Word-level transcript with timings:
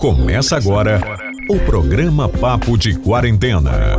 Começa 0.00 0.56
agora 0.56 1.00
o 1.50 1.58
programa 1.58 2.28
Papo 2.28 2.78
de 2.78 2.96
Quarentena. 2.96 3.96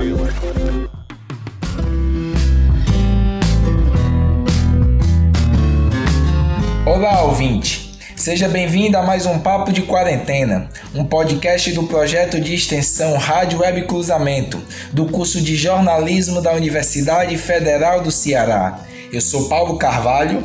Olá, 6.85 7.23
ouvinte. 7.23 7.99
Seja 8.15 8.47
bem-vindo 8.47 8.97
a 8.97 9.03
mais 9.03 9.25
um 9.25 9.39
Papo 9.39 9.73
de 9.73 9.81
Quarentena, 9.81 10.69
um 10.95 11.03
podcast 11.03 11.69
do 11.73 11.83
projeto 11.83 12.39
de 12.39 12.55
extensão 12.55 13.17
Rádio 13.17 13.59
Web 13.59 13.85
Cruzamento, 13.85 14.57
do 14.93 15.05
curso 15.05 15.41
de 15.41 15.57
jornalismo 15.57 16.41
da 16.41 16.53
Universidade 16.53 17.37
Federal 17.37 18.01
do 18.01 18.09
Ceará. 18.09 18.85
Eu 19.11 19.19
sou 19.19 19.49
Paulo 19.49 19.77
Carvalho. 19.77 20.43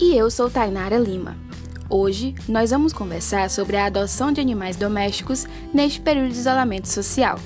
E 0.00 0.16
eu 0.18 0.28
sou 0.28 0.50
Tainara 0.50 0.98
Lima. 0.98 1.47
Hoje, 1.90 2.34
nós 2.46 2.70
vamos 2.70 2.92
conversar 2.92 3.48
sobre 3.48 3.74
a 3.78 3.86
adoção 3.86 4.30
de 4.30 4.42
animais 4.42 4.76
domésticos 4.76 5.46
neste 5.72 5.98
período 5.98 6.32
de 6.32 6.38
isolamento 6.38 6.86
social. 6.86 7.40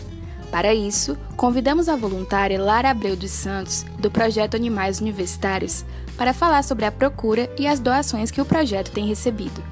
Para 0.50 0.74
isso, 0.74 1.16
convidamos 1.36 1.88
a 1.88 1.94
voluntária 1.94 2.60
Lara 2.60 2.90
Abreu 2.90 3.14
dos 3.14 3.30
Santos, 3.30 3.86
do 4.00 4.10
projeto 4.10 4.56
Animais 4.56 5.00
Universitários, 5.00 5.84
para 6.16 6.34
falar 6.34 6.64
sobre 6.64 6.84
a 6.84 6.90
procura 6.90 7.48
e 7.56 7.68
as 7.68 7.78
doações 7.78 8.32
que 8.32 8.40
o 8.40 8.44
projeto 8.44 8.90
tem 8.90 9.06
recebido. 9.06 9.62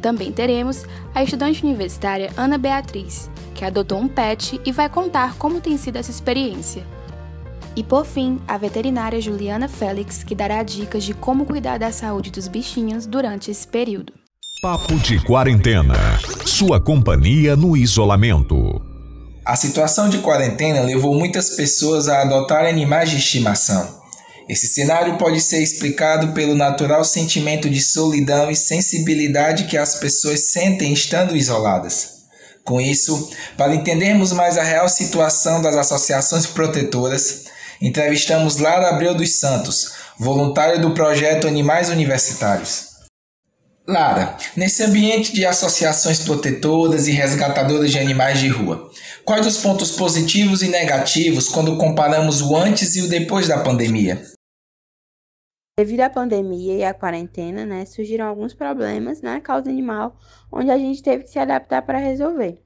Também 0.00 0.32
teremos 0.32 0.86
a 1.14 1.22
estudante 1.22 1.62
universitária 1.62 2.32
Ana 2.34 2.56
Beatriz, 2.56 3.30
que 3.54 3.64
adotou 3.64 3.98
um 3.98 4.08
pet 4.08 4.58
e 4.64 4.72
vai 4.72 4.88
contar 4.88 5.34
como 5.34 5.60
tem 5.60 5.76
sido 5.76 5.96
essa 5.96 6.10
experiência. 6.10 6.82
E 7.78 7.84
por 7.84 8.04
fim, 8.04 8.40
a 8.48 8.58
veterinária 8.58 9.20
Juliana 9.20 9.68
Félix, 9.68 10.24
que 10.24 10.34
dará 10.34 10.64
dicas 10.64 11.04
de 11.04 11.14
como 11.14 11.46
cuidar 11.46 11.78
da 11.78 11.92
saúde 11.92 12.28
dos 12.28 12.48
bichinhos 12.48 13.06
durante 13.06 13.52
esse 13.52 13.68
período. 13.68 14.12
Papo 14.60 14.96
de 14.96 15.24
Quarentena. 15.24 15.94
Sua 16.44 16.80
companhia 16.80 17.54
no 17.54 17.76
isolamento. 17.76 18.82
A 19.46 19.54
situação 19.54 20.08
de 20.08 20.18
quarentena 20.18 20.80
levou 20.80 21.14
muitas 21.14 21.50
pessoas 21.50 22.08
a 22.08 22.22
adotar 22.22 22.66
animais 22.66 23.10
de 23.10 23.18
estimação. 23.18 23.88
Esse 24.48 24.66
cenário 24.66 25.16
pode 25.16 25.40
ser 25.40 25.62
explicado 25.62 26.32
pelo 26.32 26.56
natural 26.56 27.04
sentimento 27.04 27.70
de 27.70 27.80
solidão 27.80 28.50
e 28.50 28.56
sensibilidade 28.56 29.66
que 29.66 29.76
as 29.76 29.94
pessoas 29.94 30.50
sentem 30.50 30.92
estando 30.92 31.36
isoladas. 31.36 32.08
Com 32.64 32.80
isso, 32.80 33.30
para 33.56 33.72
entendermos 33.72 34.32
mais 34.32 34.58
a 34.58 34.64
real 34.64 34.88
situação 34.88 35.62
das 35.62 35.76
associações 35.76 36.44
protetoras, 36.44 37.46
entrevistamos 37.80 38.58
Lara 38.58 38.88
Abreu 38.88 39.14
dos 39.14 39.38
Santos, 39.38 39.92
voluntária 40.18 40.78
do 40.78 40.92
projeto 40.92 41.46
Animais 41.46 41.88
Universitários. 41.88 42.88
Lara, 43.86 44.36
nesse 44.54 44.82
ambiente 44.82 45.32
de 45.32 45.46
associações 45.46 46.22
protetoras 46.22 47.08
e 47.08 47.12
resgatadoras 47.12 47.90
de 47.90 47.98
animais 47.98 48.38
de 48.38 48.48
rua, 48.48 48.90
quais 49.24 49.46
os 49.46 49.56
pontos 49.58 49.92
positivos 49.92 50.60
e 50.62 50.68
negativos 50.68 51.48
quando 51.48 51.78
comparamos 51.78 52.42
o 52.42 52.54
antes 52.54 52.96
e 52.96 53.00
o 53.00 53.08
depois 53.08 53.48
da 53.48 53.62
pandemia? 53.62 54.22
Devido 55.78 56.00
à 56.00 56.10
pandemia 56.10 56.74
e 56.74 56.84
à 56.84 56.92
quarentena, 56.92 57.64
né, 57.64 57.86
surgiram 57.86 58.26
alguns 58.26 58.52
problemas 58.52 59.22
na 59.22 59.40
causa 59.40 59.70
animal, 59.70 60.18
onde 60.52 60.70
a 60.70 60.76
gente 60.76 61.02
teve 61.02 61.22
que 61.22 61.30
se 61.30 61.38
adaptar 61.38 61.82
para 61.82 61.98
resolver. 61.98 62.60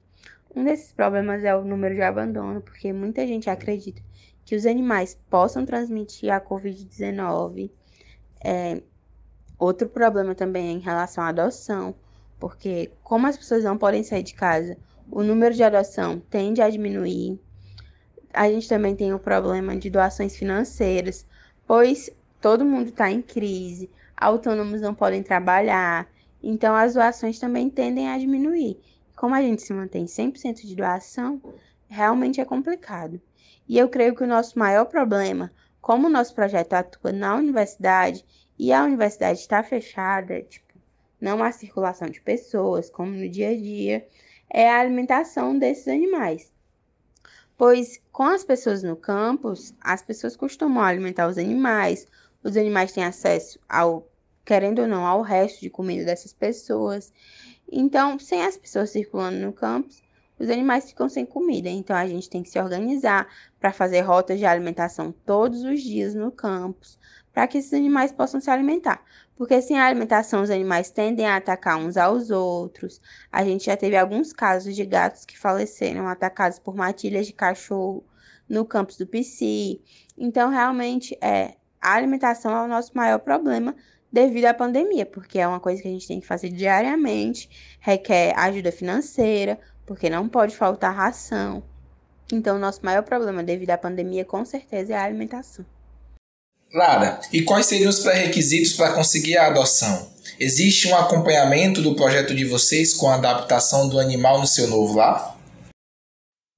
Um 0.55 0.63
desses 0.63 0.91
problemas 0.91 1.43
é 1.43 1.55
o 1.55 1.63
número 1.63 1.95
de 1.95 2.01
abandono, 2.01 2.59
porque 2.59 2.91
muita 2.91 3.25
gente 3.25 3.49
acredita 3.49 4.01
que 4.45 4.55
os 4.55 4.65
animais 4.65 5.17
possam 5.29 5.65
transmitir 5.65 6.31
a 6.31 6.41
Covid-19. 6.41 7.69
É, 8.43 8.81
outro 9.57 9.87
problema 9.87 10.35
também 10.35 10.67
é 10.67 10.71
em 10.71 10.79
relação 10.79 11.23
à 11.23 11.29
adoção, 11.29 11.95
porque 12.39 12.91
como 13.03 13.27
as 13.27 13.37
pessoas 13.37 13.63
não 13.63 13.77
podem 13.77 14.03
sair 14.03 14.23
de 14.23 14.33
casa, 14.33 14.77
o 15.09 15.23
número 15.23 15.53
de 15.53 15.63
adoção 15.63 16.19
tende 16.29 16.61
a 16.61 16.69
diminuir. 16.69 17.39
A 18.33 18.49
gente 18.49 18.67
também 18.67 18.95
tem 18.95 19.13
o 19.13 19.19
problema 19.19 19.75
de 19.77 19.89
doações 19.89 20.35
financeiras, 20.35 21.25
pois 21.67 22.09
todo 22.41 22.65
mundo 22.65 22.89
está 22.89 23.11
em 23.11 23.21
crise, 23.21 23.89
autônomos 24.17 24.81
não 24.81 24.93
podem 24.93 25.23
trabalhar, 25.23 26.09
então 26.41 26.75
as 26.75 26.95
doações 26.95 27.39
também 27.39 27.69
tendem 27.69 28.09
a 28.09 28.17
diminuir. 28.17 28.77
Como 29.15 29.35
a 29.35 29.41
gente 29.41 29.61
se 29.61 29.73
mantém 29.73 30.05
100% 30.05 30.65
de 30.65 30.75
doação, 30.75 31.41
realmente 31.87 32.41
é 32.41 32.45
complicado. 32.45 33.21
E 33.67 33.77
eu 33.77 33.89
creio 33.89 34.15
que 34.15 34.23
o 34.23 34.27
nosso 34.27 34.57
maior 34.59 34.85
problema, 34.85 35.51
como 35.81 36.07
o 36.07 36.09
nosso 36.09 36.33
projeto 36.35 36.73
atua 36.73 37.11
na 37.11 37.35
universidade 37.35 38.25
e 38.57 38.71
a 38.71 38.83
universidade 38.83 39.39
está 39.39 39.63
fechada, 39.63 40.41
tipo, 40.43 40.73
não 41.19 41.41
há 41.41 41.51
circulação 41.51 42.09
de 42.09 42.21
pessoas, 42.21 42.89
como 42.89 43.11
no 43.11 43.29
dia 43.29 43.49
a 43.49 43.55
dia, 43.55 44.07
é 44.49 44.69
a 44.69 44.79
alimentação 44.79 45.57
desses 45.57 45.87
animais. 45.87 46.51
Pois 47.57 48.01
com 48.11 48.23
as 48.23 48.43
pessoas 48.43 48.83
no 48.83 48.95
campus, 48.95 49.73
as 49.79 50.01
pessoas 50.01 50.35
costumam 50.35 50.83
alimentar 50.83 51.27
os 51.27 51.37
animais, 51.37 52.05
os 52.43 52.57
animais 52.57 52.91
têm 52.91 53.05
acesso 53.05 53.57
ao, 53.69 54.07
querendo 54.43 54.81
ou 54.81 54.87
não, 54.87 55.05
ao 55.05 55.21
resto 55.21 55.61
de 55.61 55.69
comida 55.69 56.03
dessas 56.03 56.33
pessoas. 56.33 57.13
Então, 57.71 58.19
sem 58.19 58.43
as 58.43 58.57
pessoas 58.57 58.89
circulando 58.89 59.37
no 59.37 59.53
campus, 59.53 60.02
os 60.39 60.49
animais 60.49 60.89
ficam 60.89 61.07
sem 61.07 61.25
comida. 61.25 61.69
Então 61.69 61.95
a 61.95 62.07
gente 62.07 62.29
tem 62.29 62.43
que 62.43 62.49
se 62.49 62.59
organizar 62.59 63.27
para 63.59 63.71
fazer 63.71 64.01
rotas 64.01 64.39
de 64.39 64.45
alimentação 64.45 65.13
todos 65.25 65.63
os 65.63 65.81
dias 65.81 66.13
no 66.13 66.31
campus, 66.31 66.99
para 67.33 67.47
que 67.47 67.57
esses 67.57 67.73
animais 67.73 68.11
possam 68.11 68.39
se 68.39 68.49
alimentar. 68.49 69.03
Porque 69.35 69.61
sem 69.61 69.79
a 69.79 69.85
alimentação, 69.85 70.43
os 70.43 70.49
animais 70.49 70.91
tendem 70.91 71.25
a 71.25 71.37
atacar 71.37 71.77
uns 71.77 71.97
aos 71.97 72.29
outros. 72.29 73.01
A 73.31 73.43
gente 73.43 73.65
já 73.65 73.75
teve 73.75 73.97
alguns 73.97 74.31
casos 74.31 74.75
de 74.75 74.85
gatos 74.85 75.25
que 75.25 75.37
faleceram 75.37 76.07
atacados 76.07 76.59
por 76.59 76.75
matilhas 76.75 77.25
de 77.25 77.33
cachorro 77.33 78.03
no 78.47 78.63
campus 78.63 78.97
do 78.97 79.07
PC. 79.07 79.81
Então, 80.17 80.49
realmente, 80.49 81.17
é, 81.19 81.55
a 81.81 81.93
alimentação 81.95 82.55
é 82.55 82.63
o 82.63 82.67
nosso 82.67 82.91
maior 82.95 83.19
problema 83.19 83.75
devido 84.11 84.45
à 84.45 84.53
pandemia, 84.53 85.07
porque 85.07 85.39
é 85.39 85.47
uma 85.47 85.59
coisa 85.59 85.81
que 85.81 85.87
a 85.87 85.91
gente 85.91 86.07
tem 86.07 86.19
que 86.19 86.27
fazer 86.27 86.49
diariamente, 86.49 87.49
requer 87.79 88.37
ajuda 88.37 88.71
financeira, 88.71 89.59
porque 89.85 90.09
não 90.09 90.27
pode 90.27 90.55
faltar 90.55 90.95
ração. 90.95 91.63
Então, 92.31 92.57
nosso 92.57 92.83
maior 92.83 93.03
problema 93.03 93.43
devido 93.43 93.71
à 93.71 93.77
pandemia, 93.77 94.25
com 94.25 94.43
certeza, 94.45 94.93
é 94.93 94.97
a 94.97 95.03
alimentação. 95.03 95.65
Lara, 96.73 97.21
e 97.31 97.43
quais 97.43 97.67
seriam 97.67 97.89
os 97.89 97.99
pré-requisitos 97.99 98.73
para 98.73 98.93
conseguir 98.93 99.37
a 99.37 99.47
adoção? 99.47 100.11
Existe 100.39 100.87
um 100.87 100.95
acompanhamento 100.95 101.81
do 101.81 101.95
projeto 101.95 102.33
de 102.33 102.45
vocês 102.45 102.93
com 102.93 103.07
a 103.07 103.15
adaptação 103.15 103.87
do 103.87 103.99
animal 103.99 104.39
no 104.39 104.47
seu 104.47 104.67
novo 104.67 104.95
lar? 104.95 105.37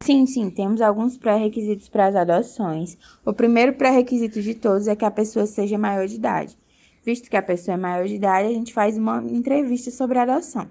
Sim, 0.02 0.25
sim, 0.25 0.50
temos 0.50 0.81
alguns 0.81 1.18
pré-requisitos 1.18 1.90
para 1.90 2.08
as 2.08 2.16
adoções. 2.16 2.97
O 3.25 3.34
primeiro 3.34 3.74
pré-requisito 3.74 4.41
de 4.41 4.53
todos 4.53 4.88
é 4.88 4.96
que 4.96 5.03
a 5.03 5.12
pessoa 5.12 5.46
seja 5.46 5.78
maior 5.78 6.08
de 6.08 6.16
idade. 6.16 6.56
Visto 7.03 7.30
que 7.30 7.35
a 7.35 7.41
pessoa 7.41 7.74
é 7.74 7.78
maior 7.78 8.08
de 8.08 8.16
idade, 8.16 8.47
a 8.47 8.53
gente 8.53 8.72
faz 8.72 8.97
uma 8.97 9.18
entrevista 9.18 9.91
sobre 9.91 10.18
a 10.18 10.24
adoção. 10.24 10.69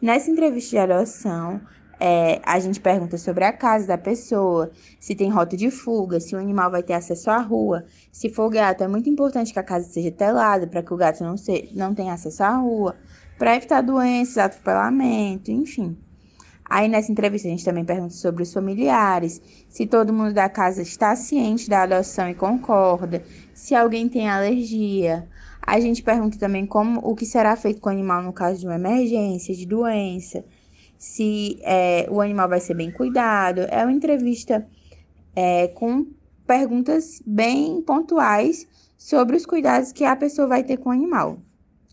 Nessa 0.00 0.30
entrevista 0.30 0.70
de 0.70 0.78
adoção, 0.78 1.60
é, 1.98 2.40
a 2.44 2.58
gente 2.58 2.78
pergunta 2.80 3.16
sobre 3.16 3.44
a 3.44 3.52
casa 3.52 3.86
da 3.86 3.98
pessoa, 3.98 4.70
se 5.00 5.14
tem 5.14 5.30
rota 5.30 5.56
de 5.56 5.70
fuga, 5.70 6.20
se 6.20 6.34
o 6.34 6.38
animal 6.38 6.70
vai 6.70 6.82
ter 6.82 6.92
acesso 6.92 7.30
à 7.30 7.38
rua. 7.38 7.84
Se 8.12 8.28
for 8.28 8.50
gato, 8.50 8.84
é 8.84 8.88
muito 8.88 9.08
importante 9.08 9.52
que 9.52 9.58
a 9.58 9.62
casa 9.62 9.88
seja 9.88 10.10
telada 10.10 10.66
para 10.66 10.82
que 10.82 10.92
o 10.92 10.96
gato 10.96 11.24
não, 11.24 11.36
se, 11.36 11.70
não 11.74 11.94
tenha 11.94 12.12
acesso 12.12 12.42
à 12.42 12.56
rua, 12.56 12.94
para 13.38 13.56
evitar 13.56 13.80
doenças, 13.80 14.38
atropelamento, 14.38 15.50
enfim. 15.50 15.96
Aí 16.68 16.88
nessa 16.88 17.12
entrevista 17.12 17.46
a 17.46 17.50
gente 17.50 17.64
também 17.64 17.84
pergunta 17.84 18.12
sobre 18.12 18.42
os 18.42 18.52
familiares, 18.52 19.40
se 19.68 19.86
todo 19.86 20.12
mundo 20.12 20.34
da 20.34 20.48
casa 20.48 20.82
está 20.82 21.14
ciente 21.14 21.70
da 21.70 21.84
adoção 21.84 22.28
e 22.28 22.34
concorda, 22.34 23.22
se 23.54 23.74
alguém 23.74 24.08
tem 24.08 24.28
alergia. 24.28 25.28
A 25.62 25.80
gente 25.80 26.02
pergunta 26.02 26.38
também 26.38 26.66
como 26.66 27.00
o 27.00 27.14
que 27.14 27.24
será 27.24 27.56
feito 27.56 27.80
com 27.80 27.88
o 27.88 27.92
animal 27.92 28.22
no 28.22 28.32
caso 28.32 28.60
de 28.60 28.66
uma 28.66 28.74
emergência, 28.74 29.54
de 29.54 29.64
doença 29.64 30.44
se 30.98 31.58
é, 31.62 32.06
o 32.10 32.20
animal 32.20 32.48
vai 32.48 32.60
ser 32.60 32.74
bem 32.74 32.90
cuidado. 32.90 33.60
É 33.68 33.82
uma 33.82 33.92
entrevista 33.92 34.66
é, 35.34 35.68
com 35.68 36.06
perguntas 36.46 37.22
bem 37.26 37.82
pontuais 37.82 38.66
sobre 38.96 39.36
os 39.36 39.44
cuidados 39.44 39.92
que 39.92 40.04
a 40.04 40.16
pessoa 40.16 40.48
vai 40.48 40.62
ter 40.62 40.76
com 40.78 40.88
o 40.88 40.92
animal. 40.92 41.38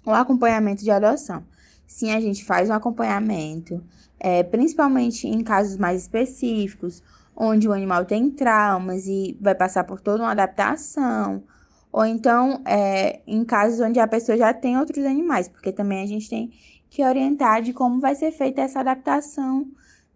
O 0.05 0.11
acompanhamento 0.11 0.83
de 0.83 0.91
adoção. 0.91 1.44
Sim, 1.85 2.11
a 2.11 2.19
gente 2.19 2.44
faz 2.44 2.69
um 2.69 2.73
acompanhamento, 2.73 3.83
é, 4.19 4.41
principalmente 4.44 5.27
em 5.27 5.44
casos 5.44 5.77
mais 5.77 6.01
específicos, 6.01 7.03
onde 7.35 7.67
o 7.67 7.73
animal 7.73 8.05
tem 8.05 8.29
traumas 8.29 9.05
e 9.05 9.38
vai 9.39 9.55
passar 9.55 9.83
por 9.83 10.00
toda 10.00 10.23
uma 10.23 10.31
adaptação. 10.31 11.44
Ou 11.91 12.05
então, 12.05 12.61
é, 12.65 13.21
em 13.27 13.45
casos 13.45 13.79
onde 13.79 14.00
a 14.00 14.07
pessoa 14.07 14.38
já 14.38 14.53
tem 14.53 14.77
outros 14.77 15.05
animais, 15.05 15.47
porque 15.47 15.71
também 15.71 16.01
a 16.01 16.07
gente 16.07 16.27
tem 16.27 16.51
que 16.94 17.04
orientar 17.04 17.63
de 17.63 17.74
como 17.74 18.00
vai 18.00 18.13
ser 18.13 18.31
feita 18.31 18.62
essa 18.62 18.80
adaptação 18.80 19.66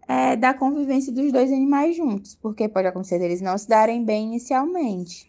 é, 0.08 0.36
da 0.36 0.54
convivência 0.54 1.12
dos 1.12 1.32
dois 1.32 1.52
animais 1.52 1.98
juntos, 1.98 2.36
porque 2.36 2.70
pode 2.70 2.88
acontecer 2.88 3.20
eles 3.20 3.42
não 3.42 3.58
se 3.58 3.68
darem 3.68 4.06
bem 4.06 4.28
inicialmente. 4.28 5.28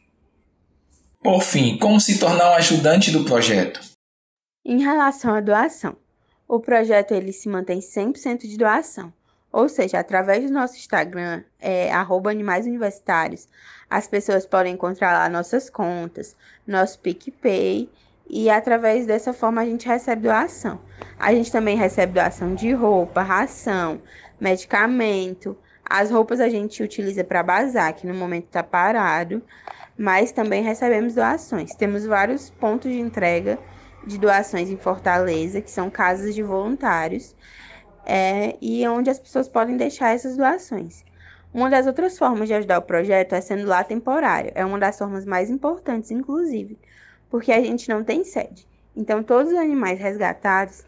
Por 1.22 1.40
fim, 1.40 1.78
como 1.78 1.98
se 1.98 2.18
tornar 2.18 2.50
um 2.50 2.54
ajudante 2.54 3.10
do 3.10 3.24
projeto? 3.24 3.80
Em 4.62 4.82
relação 4.82 5.34
à 5.34 5.40
doação, 5.40 5.96
o 6.46 6.60
projeto 6.60 7.12
ele 7.12 7.32
se 7.32 7.48
mantém 7.48 7.80
100% 7.80 8.46
de 8.46 8.58
doação, 8.58 9.10
Ou 9.50 9.70
seja, 9.70 9.98
através 9.98 10.44
do 10.44 10.52
nosso 10.52 10.76
Instagram, 10.76 11.42
é, 11.58 11.90
Animais 11.90 12.66
Universitários, 12.66 13.48
as 13.88 14.06
pessoas 14.06 14.44
podem 14.44 14.74
encontrar 14.74 15.12
lá 15.14 15.30
nossas 15.30 15.70
contas, 15.70 16.36
nosso 16.66 16.98
PicPay, 16.98 17.88
e 18.28 18.50
através 18.50 19.06
dessa 19.06 19.32
forma 19.32 19.62
a 19.62 19.64
gente 19.64 19.88
recebe 19.88 20.22
doação. 20.22 20.80
A 21.18 21.32
gente 21.32 21.50
também 21.50 21.76
recebe 21.76 22.12
doação 22.12 22.54
de 22.54 22.72
roupa, 22.72 23.22
ração, 23.22 24.00
medicamento. 24.40 25.56
As 25.88 26.10
roupas 26.10 26.38
a 26.40 26.48
gente 26.48 26.82
utiliza 26.82 27.24
para 27.24 27.42
bazar, 27.42 27.94
que 27.94 28.06
no 28.06 28.14
momento 28.14 28.44
está 28.44 28.62
parado, 28.62 29.42
mas 29.96 30.30
também 30.30 30.62
recebemos 30.62 31.14
doações. 31.14 31.74
Temos 31.74 32.04
vários 32.04 32.50
pontos 32.50 32.90
de 32.92 33.00
entrega 33.00 33.58
de 34.06 34.18
doações 34.18 34.70
em 34.70 34.76
Fortaleza, 34.76 35.60
que 35.60 35.70
são 35.70 35.90
casas 35.90 36.34
de 36.34 36.42
voluntários, 36.42 37.34
é, 38.04 38.56
e 38.60 38.86
onde 38.86 39.10
as 39.10 39.18
pessoas 39.18 39.48
podem 39.48 39.76
deixar 39.76 40.14
essas 40.14 40.36
doações. 40.36 41.04
Uma 41.52 41.70
das 41.70 41.86
outras 41.86 42.18
formas 42.18 42.46
de 42.46 42.54
ajudar 42.54 42.78
o 42.78 42.82
projeto 42.82 43.34
é 43.34 43.40
sendo 43.40 43.66
lá 43.66 43.82
temporário. 43.82 44.52
É 44.54 44.64
uma 44.64 44.78
das 44.78 44.98
formas 44.98 45.24
mais 45.24 45.50
importantes, 45.50 46.10
inclusive, 46.10 46.78
porque 47.30 47.52
a 47.52 47.60
gente 47.60 47.88
não 47.88 48.02
tem 48.02 48.24
sede. 48.24 48.66
Então, 48.96 49.22
todos 49.22 49.52
os 49.52 49.58
animais 49.58 49.98
resgatados, 49.98 50.84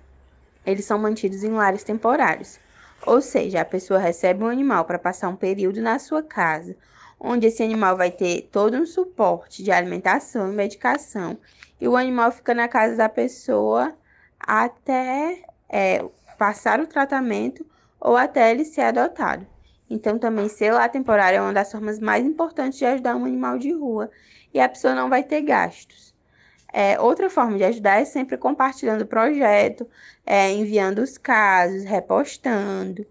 eles 0.64 0.84
são 0.84 0.98
mantidos 0.98 1.44
em 1.44 1.52
lares 1.52 1.84
temporários. 1.84 2.58
Ou 3.06 3.20
seja, 3.20 3.60
a 3.60 3.64
pessoa 3.64 3.98
recebe 3.98 4.42
um 4.42 4.48
animal 4.48 4.84
para 4.84 4.98
passar 4.98 5.28
um 5.28 5.36
período 5.36 5.80
na 5.80 5.98
sua 5.98 6.22
casa, 6.22 6.76
onde 7.18 7.46
esse 7.46 7.62
animal 7.62 7.96
vai 7.96 8.10
ter 8.10 8.48
todo 8.52 8.76
um 8.76 8.86
suporte 8.86 9.62
de 9.62 9.70
alimentação 9.70 10.52
e 10.52 10.54
medicação, 10.54 11.38
e 11.80 11.88
o 11.88 11.96
animal 11.96 12.30
fica 12.30 12.54
na 12.54 12.68
casa 12.68 12.96
da 12.96 13.08
pessoa 13.08 13.94
até 14.38 15.42
é, 15.68 16.04
passar 16.36 16.80
o 16.80 16.86
tratamento 16.86 17.64
ou 18.00 18.16
até 18.16 18.50
ele 18.50 18.64
ser 18.64 18.82
adotado. 18.82 19.46
Então, 19.88 20.18
também 20.18 20.48
ser 20.48 20.72
lá 20.72 20.88
temporário 20.88 21.38
é 21.38 21.40
uma 21.40 21.52
das 21.52 21.70
formas 21.70 21.98
mais 21.98 22.24
importantes 22.24 22.78
de 22.78 22.84
ajudar 22.84 23.16
um 23.16 23.24
animal 23.24 23.58
de 23.58 23.72
rua 23.72 24.10
e 24.52 24.60
a 24.60 24.68
pessoa 24.68 24.94
não 24.94 25.08
vai 25.08 25.22
ter 25.22 25.42
gastos. 25.42 26.09
É, 26.72 27.00
outra 27.00 27.28
forma 27.28 27.56
de 27.56 27.64
ajudar 27.64 28.00
é 28.00 28.04
sempre 28.04 28.36
compartilhando 28.36 29.02
o 29.02 29.06
projeto, 29.06 29.86
é, 30.24 30.52
enviando 30.52 31.00
os 31.00 31.18
casos, 31.18 31.84
repostando. 31.84 33.04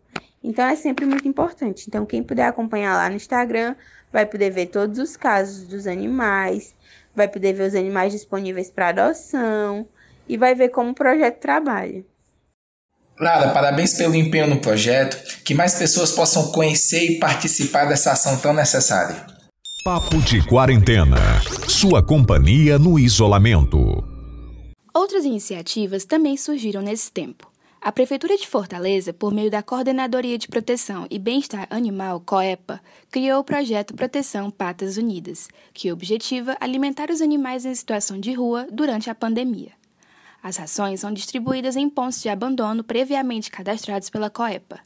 Então 0.44 0.66
é 0.66 0.76
sempre 0.76 1.06
muito 1.06 1.28
importante. 1.28 1.86
Então, 1.88 2.06
quem 2.06 2.24
puder 2.24 2.48
acompanhar 2.48 2.96
lá 2.96 3.10
no 3.10 3.16
Instagram 3.16 3.76
vai 4.12 4.26
poder 4.26 4.50
ver 4.50 4.68
todos 4.68 4.98
os 4.98 5.18
casos 5.18 5.68
dos 5.68 5.86
animais, 5.86 6.74
vai 7.14 7.28
poder 7.28 7.54
ver 7.54 7.68
os 7.68 7.76
animais 7.76 8.14
disponíveis 8.14 8.70
para 8.70 8.90
adoção 8.90 9.88
e 10.28 10.38
vai 10.38 10.56
ver 10.56 10.70
como 10.70 10.92
o 10.92 10.96
projeto 10.96 11.40
trabalha. 11.40 12.04
Lara, 13.20 13.50
parabéns 13.50 13.96
pelo 13.96 14.16
empenho 14.16 14.48
no 14.48 14.62
projeto, 14.62 15.42
que 15.44 15.54
mais 15.54 15.76
pessoas 15.76 16.14
possam 16.14 16.54
conhecer 16.54 17.04
e 17.04 17.20
participar 17.20 17.86
dessa 17.86 18.14
ação 18.14 18.38
tão 18.38 18.54
necessária. 18.54 19.39
Papo 19.82 20.18
de 20.18 20.46
Quarentena. 20.46 21.16
Sua 21.66 22.04
companhia 22.04 22.78
no 22.78 23.00
isolamento. 23.00 24.04
Outras 24.94 25.24
iniciativas 25.24 26.04
também 26.04 26.36
surgiram 26.36 26.82
nesse 26.82 27.10
tempo. 27.10 27.50
A 27.80 27.90
Prefeitura 27.90 28.36
de 28.36 28.46
Fortaleza, 28.46 29.14
por 29.14 29.34
meio 29.34 29.50
da 29.50 29.64
Coordenadoria 29.64 30.38
de 30.38 30.50
Proteção 30.50 31.08
e 31.10 31.18
Bem-Estar 31.18 31.66
Animal, 31.70 32.20
COEPA, 32.20 32.82
criou 33.10 33.40
o 33.40 33.44
projeto 33.44 33.94
Proteção 33.94 34.52
Patas 34.52 34.98
Unidas, 34.98 35.48
que 35.74 35.94
objetiva 35.94 36.58
alimentar 36.60 37.10
os 37.10 37.22
animais 37.22 37.66
em 37.66 37.74
situação 37.74 38.20
de 38.20 38.34
rua 38.34 38.68
durante 38.70 39.10
a 39.10 39.16
pandemia. 39.16 39.72
As 40.44 40.58
rações 40.58 41.00
são 41.00 41.14
distribuídas 41.14 41.78
em 41.78 41.90
pontos 41.90 42.22
de 42.22 42.28
abandono 42.28 42.84
previamente 42.84 43.50
cadastrados 43.50 44.10
pela 44.10 44.30
COEPA. 44.30 44.82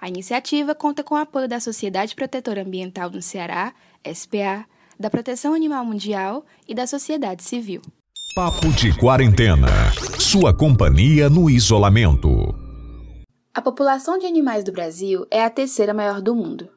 A 0.00 0.06
iniciativa 0.06 0.76
conta 0.76 1.02
com 1.02 1.16
o 1.16 1.18
apoio 1.18 1.48
da 1.48 1.58
Sociedade 1.58 2.14
Protetora 2.14 2.62
Ambiental 2.62 3.10
do 3.10 3.20
Ceará 3.20 3.74
SPA, 4.14 4.66
da 4.98 5.08
Proteção 5.08 5.54
Animal 5.54 5.84
Mundial 5.84 6.44
e 6.66 6.74
da 6.74 6.86
sociedade 6.86 7.42
civil. 7.42 7.80
Papo 8.34 8.68
de 8.72 8.96
Quarentena. 8.96 9.68
Sua 10.18 10.52
companhia 10.54 11.28
no 11.28 11.48
isolamento. 11.48 12.54
A 13.54 13.62
população 13.62 14.18
de 14.18 14.26
animais 14.26 14.62
do 14.62 14.72
Brasil 14.72 15.26
é 15.30 15.42
a 15.44 15.50
terceira 15.50 15.92
maior 15.92 16.20
do 16.20 16.34
mundo. 16.34 16.68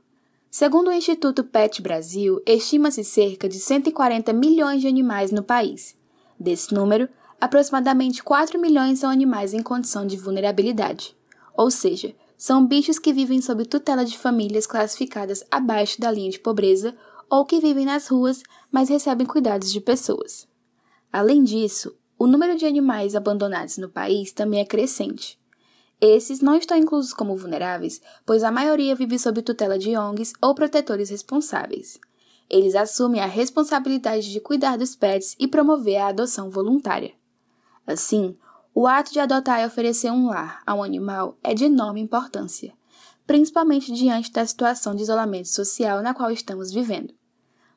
Segundo 0.50 0.90
o 0.90 0.94
Instituto 0.94 1.44
PET 1.44 1.82
Brasil, 1.82 2.42
estima-se 2.46 3.04
cerca 3.04 3.48
de 3.48 3.60
140 3.60 4.34
milhões 4.34 4.82
de 4.82 4.88
animais 4.88 5.32
no 5.32 5.44
país. 5.44 5.96
Desse 6.40 6.74
número, 6.74 7.08
aproximadamente 7.40 8.24
4 8.24 8.60
milhões 8.60 9.00
são 9.00 9.10
animais 9.10 9.54
em 9.54 9.62
condição 9.62 10.06
de 10.06 10.18
vulnerabilidade, 10.18 11.16
ou 11.56 11.70
seja, 11.70 12.16
são 12.38 12.66
bichos 12.66 12.98
que 12.98 13.14
vivem 13.14 13.40
sob 13.40 13.66
tutela 13.66 14.04
de 14.04 14.18
famílias 14.18 14.66
classificadas 14.66 15.44
abaixo 15.52 16.02
da 16.02 16.10
linha 16.10 16.32
de 16.32 16.40
pobreza 16.40 16.96
ou 17.32 17.46
que 17.46 17.62
vivem 17.62 17.86
nas 17.86 18.10
ruas, 18.10 18.44
mas 18.70 18.90
recebem 18.90 19.26
cuidados 19.26 19.72
de 19.72 19.80
pessoas. 19.80 20.46
Além 21.14 21.46
disso, 21.46 21.96
o 22.20 22.28
número 22.28 22.58
de 22.58 22.66
animais 22.66 23.16
abandonados 23.16 23.78
no 23.78 23.88
país 23.88 24.34
também 24.34 24.60
é 24.60 24.66
crescente. 24.66 25.40
Esses 26.02 26.42
não 26.42 26.58
estão 26.58 26.76
inclusos 26.76 27.14
como 27.14 27.38
vulneráveis, 27.38 28.02
pois 28.26 28.44
a 28.44 28.52
maioria 28.52 28.96
vive 28.96 29.18
sob 29.18 29.42
tutela 29.42 29.80
de 29.80 29.96
ONGs 29.96 30.34
ou 30.42 30.54
protetores 30.54 31.10
responsáveis. 31.10 31.98
Eles 32.50 32.76
assumem 32.76 33.22
a 33.22 33.28
responsabilidade 33.28 34.30
de 34.30 34.42
cuidar 34.42 34.78
dos 34.78 34.94
pets 34.94 35.34
e 35.40 35.48
promover 35.48 35.98
a 35.98 36.08
adoção 36.08 36.50
voluntária. 36.50 37.14
Assim, 37.88 38.36
o 38.76 38.86
ato 38.86 39.14
de 39.14 39.22
adotar 39.22 39.62
e 39.62 39.66
oferecer 39.66 40.12
um 40.12 40.28
lar 40.28 40.62
a 40.66 40.74
um 40.76 40.84
animal 40.84 41.38
é 41.42 41.54
de 41.54 41.64
enorme 41.64 42.02
importância, 42.02 42.74
principalmente 43.26 43.94
diante 43.94 44.34
da 44.34 44.46
situação 44.46 44.94
de 44.94 45.04
isolamento 45.04 45.48
social 45.48 46.02
na 46.02 46.14
qual 46.14 46.30
estamos 46.30 46.74
vivendo. 46.74 47.21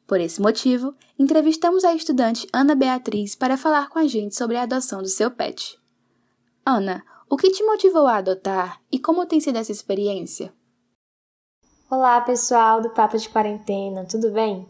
Por 0.07 0.21
esse 0.21 0.41
motivo, 0.41 0.95
entrevistamos 1.19 1.83
a 1.83 1.95
estudante 1.95 2.47
Ana 2.53 2.75
Beatriz 2.75 3.35
para 3.35 3.57
falar 3.57 3.89
com 3.89 3.99
a 3.99 4.07
gente 4.07 4.37
sobre 4.37 4.57
a 4.59 4.63
adoção 4.65 5.01
do 5.01 5.09
seu 5.09 5.31
pet. 5.31 5.79
Ana, 6.65 7.03
o 7.29 7.39
que 7.39 7.51
te 7.51 7.65
motivou 7.65 8.07
a 8.07 8.19
adotar 8.19 8.83
e 8.93 8.99
como 8.99 9.25
tem 9.25 9.41
sido 9.41 9.57
essa 9.57 9.73
experiência? 9.73 10.53
Olá, 11.91 12.21
pessoal 12.21 12.83
do 12.83 12.91
Papo 12.91 13.17
de 13.17 13.29
Quarentena, 13.31 14.05
tudo 14.05 14.31
bem? 14.31 14.69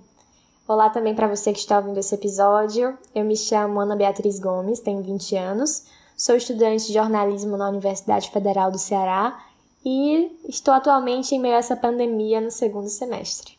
Olá 0.69 0.89
também 0.89 1.17
para 1.17 1.27
você 1.27 1.53
que 1.53 1.59
está 1.59 1.79
ouvindo 1.79 1.99
esse 1.99 2.15
episódio. 2.15 2.97
Eu 3.13 3.25
me 3.25 3.37
chamo 3.37 3.81
Ana 3.81 3.97
Beatriz 3.97 4.39
Gomes, 4.39 4.79
tenho 4.79 5.03
20 5.03 5.37
anos, 5.37 5.85
sou 6.17 6.37
estudante 6.37 6.87
de 6.87 6.93
jornalismo 6.93 7.57
na 7.57 7.69
Universidade 7.69 8.31
Federal 8.31 8.71
do 8.71 8.79
Ceará 8.79 9.45
e 9.85 10.31
estou 10.49 10.73
atualmente 10.73 11.35
em 11.35 11.41
meio 11.41 11.57
a 11.57 11.59
essa 11.59 11.77
pandemia 11.77 12.41
no 12.41 12.53
segundo 12.53 12.89
semestre. 12.89 13.54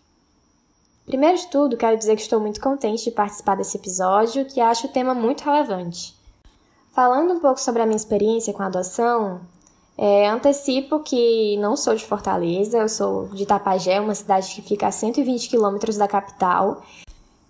Primeiro 1.06 1.38
de 1.38 1.48
tudo, 1.48 1.78
quero 1.78 1.98
dizer 1.98 2.16
que 2.16 2.24
estou 2.24 2.40
muito 2.40 2.60
contente 2.60 3.04
de 3.04 3.12
participar 3.12 3.56
desse 3.56 3.78
episódio, 3.78 4.46
que 4.46 4.60
acho 4.60 4.88
o 4.88 4.92
tema 4.92 5.14
muito 5.14 5.44
relevante. 5.44 6.16
Falando 6.92 7.34
um 7.34 7.40
pouco 7.40 7.60
sobre 7.60 7.82
a 7.82 7.86
minha 7.86 7.96
experiência 7.96 8.52
com 8.52 8.64
a 8.64 8.66
adoção, 8.66 9.42
é, 9.98 10.28
antecipo 10.28 11.02
que 11.02 11.58
não 11.58 11.78
sou 11.78 11.94
de 11.94 12.04
Fortaleza, 12.04 12.80
eu 12.80 12.90
sou 12.90 13.28
de 13.28 13.44
Itapajé, 13.44 14.02
uma 14.02 14.16
cidade 14.16 14.56
que 14.56 14.62
fica 14.62 14.88
a 14.88 14.92
120 14.92 15.48
quilômetros 15.48 15.96
da 15.96 16.08
capital. 16.08 16.82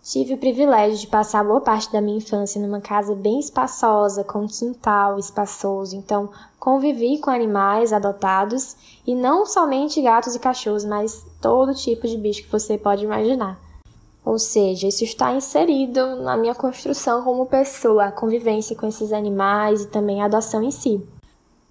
Tive 0.06 0.36
o 0.36 0.38
privilégio 0.38 1.00
de 1.00 1.08
passar 1.08 1.44
boa 1.44 1.60
parte 1.60 1.92
da 1.92 2.00
minha 2.00 2.20
infância 2.20 2.62
numa 2.62 2.80
casa 2.80 3.16
bem 3.16 3.40
espaçosa, 3.40 4.24
com 4.24 4.42
um 4.42 4.48
quintal 4.48 5.18
espaçoso, 5.18 5.96
então 5.96 6.30
convivi 6.60 7.18
com 7.18 7.32
animais 7.32 7.92
adotados 7.92 8.76
e 9.06 9.16
não 9.16 9.48
somente 9.48 10.00
gatos 10.04 10.36
e 10.36 10.40
cachorros, 10.40 10.86
mas 10.86 11.26
todo 11.42 11.74
tipo 11.74 12.08
de 12.08 12.18
bicho 12.18 12.44
que 12.44 12.52
você 12.52 12.78
pode 12.78 13.04
imaginar. 13.04 13.60
Ou 14.24 14.38
seja, 14.38 14.88
isso 14.88 15.04
está 15.04 15.34
inserido 15.34 16.18
na 16.18 16.38
minha 16.38 16.54
construção 16.54 17.24
como 17.24 17.48
pessoa, 17.48 18.06
a 18.06 18.12
convivência 18.12 18.76
com 18.76 18.86
esses 18.86 19.12
animais 19.12 19.82
e 19.82 19.88
também 19.88 20.22
a 20.22 20.26
adoção 20.26 20.62
em 20.62 20.70
si. 20.70 20.98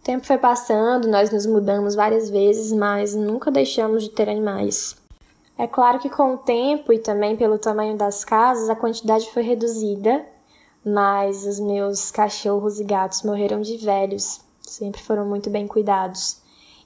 O 0.00 0.02
tempo 0.02 0.26
foi 0.26 0.38
passando, 0.38 1.06
nós 1.06 1.30
nos 1.30 1.46
mudamos 1.46 1.94
várias 1.94 2.28
vezes, 2.28 2.72
mas 2.72 3.14
nunca 3.14 3.48
deixamos 3.48 4.02
de 4.02 4.10
ter 4.10 4.28
animais. 4.28 5.03
É 5.56 5.66
claro 5.66 6.00
que 6.00 6.10
com 6.10 6.34
o 6.34 6.38
tempo 6.38 6.92
e 6.92 6.98
também 6.98 7.36
pelo 7.36 7.58
tamanho 7.58 7.96
das 7.96 8.24
casas, 8.24 8.68
a 8.68 8.74
quantidade 8.74 9.30
foi 9.30 9.42
reduzida, 9.42 10.24
mas 10.84 11.46
os 11.46 11.60
meus 11.60 12.10
cachorros 12.10 12.80
e 12.80 12.84
gatos 12.84 13.22
morreram 13.22 13.60
de 13.60 13.76
velhos, 13.76 14.40
sempre 14.62 15.00
foram 15.00 15.24
muito 15.24 15.48
bem 15.48 15.66
cuidados. 15.66 16.42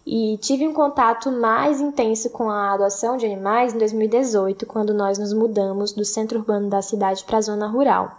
E 0.06 0.38
tive 0.38 0.66
um 0.66 0.72
contato 0.72 1.30
mais 1.30 1.80
intenso 1.80 2.30
com 2.30 2.50
a 2.50 2.72
adoção 2.72 3.16
de 3.16 3.26
animais 3.26 3.74
em 3.74 3.78
2018, 3.78 4.64
quando 4.66 4.94
nós 4.94 5.18
nos 5.18 5.32
mudamos 5.32 5.92
do 5.92 6.04
centro 6.04 6.38
urbano 6.38 6.68
da 6.68 6.80
cidade 6.80 7.24
para 7.24 7.38
a 7.38 7.42
zona 7.42 7.66
rural. 7.66 8.16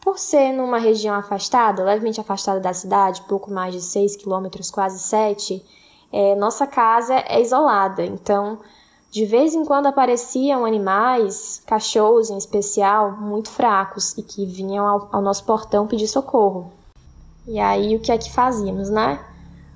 Por 0.00 0.18
ser 0.18 0.52
numa 0.52 0.78
região 0.78 1.14
afastada, 1.14 1.84
levemente 1.84 2.20
afastada 2.20 2.60
da 2.60 2.72
cidade, 2.72 3.22
pouco 3.22 3.50
mais 3.50 3.74
de 3.74 3.80
6 3.80 4.16
quilômetros, 4.16 4.70
quase 4.70 4.98
7, 4.98 5.64
é, 6.12 6.34
nossa 6.34 6.66
casa 6.66 7.14
é 7.14 7.40
isolada, 7.40 8.04
então 8.04 8.58
de 9.16 9.24
vez 9.24 9.54
em 9.54 9.64
quando 9.64 9.86
apareciam 9.86 10.66
animais, 10.66 11.62
cachorros 11.64 12.28
em 12.28 12.36
especial, 12.36 13.12
muito 13.12 13.48
fracos 13.48 14.12
e 14.18 14.22
que 14.22 14.44
vinham 14.44 14.86
ao, 14.86 15.08
ao 15.10 15.22
nosso 15.22 15.42
portão 15.44 15.86
pedir 15.86 16.06
socorro. 16.06 16.70
E 17.48 17.58
aí 17.58 17.96
o 17.96 17.98
que 17.98 18.12
é 18.12 18.18
que 18.18 18.30
fazíamos, 18.30 18.90
né? 18.90 19.18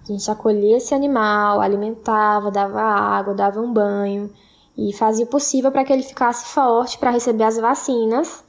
A 0.04 0.12
gente 0.12 0.30
acolhia 0.30 0.76
esse 0.76 0.94
animal, 0.94 1.58
alimentava, 1.58 2.50
dava 2.50 2.82
água, 2.82 3.32
dava 3.32 3.62
um 3.62 3.72
banho 3.72 4.30
e 4.76 4.92
fazia 4.92 5.24
o 5.24 5.28
possível 5.28 5.72
para 5.72 5.84
que 5.84 5.92
ele 5.94 6.02
ficasse 6.02 6.44
forte 6.44 6.98
para 6.98 7.10
receber 7.10 7.44
as 7.44 7.56
vacinas 7.56 8.44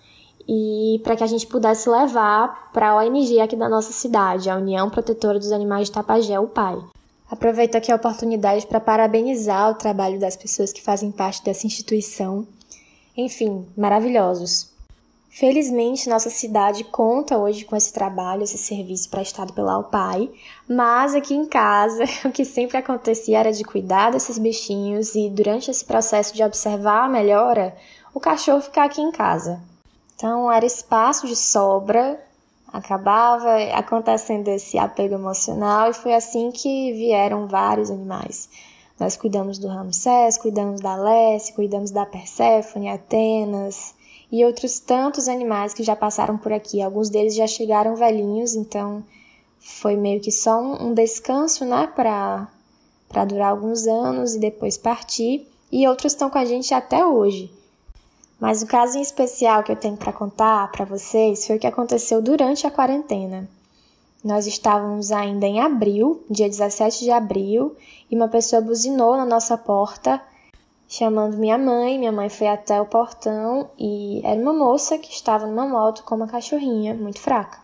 e 0.46 1.00
para 1.06 1.16
que 1.16 1.24
a 1.24 1.28
gente 1.28 1.48
pudesse 1.48 1.90
levar 1.90 2.70
para 2.74 2.90
a 2.90 2.98
ONG 2.98 3.40
aqui 3.40 3.56
da 3.56 3.70
nossa 3.70 3.94
cidade, 3.94 4.50
a 4.50 4.58
União 4.58 4.90
Protetora 4.90 5.40
dos 5.40 5.54
Animais 5.54 5.88
de 5.88 5.94
Tapajé, 5.94 6.38
o 6.38 6.50
PAI. 6.50 6.84
Aproveito 7.32 7.78
aqui 7.78 7.90
a 7.90 7.96
oportunidade 7.96 8.68
para 8.68 8.82
parabenizar 8.82 9.72
o 9.72 9.76
trabalho 9.76 10.20
das 10.20 10.36
pessoas 10.36 10.74
que 10.74 10.82
fazem 10.82 11.10
parte 11.10 11.42
dessa 11.42 11.66
instituição. 11.66 12.46
Enfim, 13.16 13.66
maravilhosos. 13.78 14.70
Felizmente, 15.30 16.10
nossa 16.10 16.30
cidade 16.30 16.84
conta 16.84 17.38
hoje 17.38 17.64
com 17.64 17.74
esse 17.74 17.94
trabalho, 17.94 18.44
esse 18.44 18.58
serviço 18.58 19.10
prestado 19.10 19.54
pela 19.54 19.78
UPAI, 19.78 20.30
mas 20.68 21.16
aqui 21.16 21.34
em 21.34 21.46
casa, 21.46 22.04
o 22.28 22.32
que 22.32 22.44
sempre 22.44 22.76
acontecia 22.76 23.40
era 23.40 23.54
de 23.54 23.64
cuidar 23.64 24.12
desses 24.12 24.38
bichinhos 24.38 25.16
e, 25.16 25.30
durante 25.30 25.72
esse 25.72 25.86
processo 25.86 26.36
de 26.36 26.44
observar 26.44 27.06
a 27.06 27.10
melhora, 27.10 27.74
o 28.14 28.20
cachorro 28.20 28.60
ficar 28.60 28.84
aqui 28.84 29.00
em 29.00 29.10
casa. 29.10 29.62
Então, 30.18 30.52
era 30.52 30.66
espaço 30.66 31.26
de 31.26 31.36
sobra, 31.38 32.22
acabava 32.72 33.56
acontecendo 33.74 34.48
esse 34.48 34.78
apego 34.78 35.16
emocional 35.16 35.90
e 35.90 35.94
foi 35.94 36.14
assim 36.14 36.52
que 36.52 36.94
vieram 36.94 37.48
vários 37.48 37.92
animais. 37.92 38.50
Nós 39.00 39.18
cuidamos 39.18 39.58
do 39.58 39.68
Ramsés, 39.68 40.38
cuidamos 40.38 40.80
da 40.80 40.96
Lessie, 40.96 41.54
cuidamos 41.54 41.92
da 41.92 42.06
Perséfone, 42.06 42.90
Atenas 42.90 43.96
e 44.32 44.46
outros 44.46 44.80
tantos 44.80 45.28
animais 45.28 45.74
que 45.74 45.84
já 45.84 45.96
passaram 45.96 46.38
por 46.38 46.54
aqui. 46.54 46.82
Alguns 46.82 47.10
deles 47.10 47.36
já 47.36 47.48
chegaram 47.48 47.96
velhinhos, 47.96 48.56
então 48.56 49.04
foi 49.60 49.96
meio 49.96 50.22
que 50.22 50.32
só 50.32 50.60
um 50.60 50.94
descanso, 50.94 51.66
né, 51.66 51.88
para 51.96 52.48
para 53.10 53.26
durar 53.26 53.52
alguns 53.52 53.88
anos 53.88 54.36
e 54.36 54.40
depois 54.40 54.78
partir. 54.78 55.46
E 55.70 55.86
outros 55.86 56.14
estão 56.14 56.30
com 56.30 56.38
a 56.38 56.46
gente 56.46 56.74
até 56.74 57.06
hoje. 57.06 57.52
Mas 58.42 58.64
o 58.64 58.66
caso 58.66 58.98
em 58.98 59.02
especial 59.02 59.62
que 59.62 59.72
eu 59.72 59.76
tenho 59.76 59.96
para 59.96 60.12
contar 60.12 60.72
para 60.72 60.84
vocês 60.84 61.46
foi 61.46 61.58
o 61.58 61.60
que 61.60 61.68
aconteceu 61.68 62.24
durante 62.24 62.66
a 62.66 62.72
quarentena. 62.72 63.48
Nós 64.24 64.48
estávamos 64.48 65.12
ainda 65.12 65.46
em 65.46 65.60
abril, 65.60 66.24
dia 66.28 66.50
17 66.50 67.04
de 67.04 67.12
abril, 67.12 67.76
e 68.10 68.16
uma 68.16 68.28
pessoa 68.28 68.60
buzinou 68.60 69.16
na 69.16 69.26
nossa 69.26 69.56
porta 69.56 70.20
chamando 70.88 71.38
minha 71.38 71.56
mãe. 71.56 72.00
Minha 72.00 72.12
mãe 72.12 72.30
foi 72.30 72.48
até 72.48 72.82
o 72.82 72.86
portão 72.88 73.70
e 73.78 74.22
era 74.26 74.42
uma 74.42 74.54
moça 74.54 74.98
que 74.98 75.14
estava 75.14 75.46
numa 75.46 75.68
moto 75.68 76.04
com 76.04 76.16
uma 76.16 76.28
cachorrinha 76.28 76.96
muito 76.96 77.20
fraca. 77.20 77.60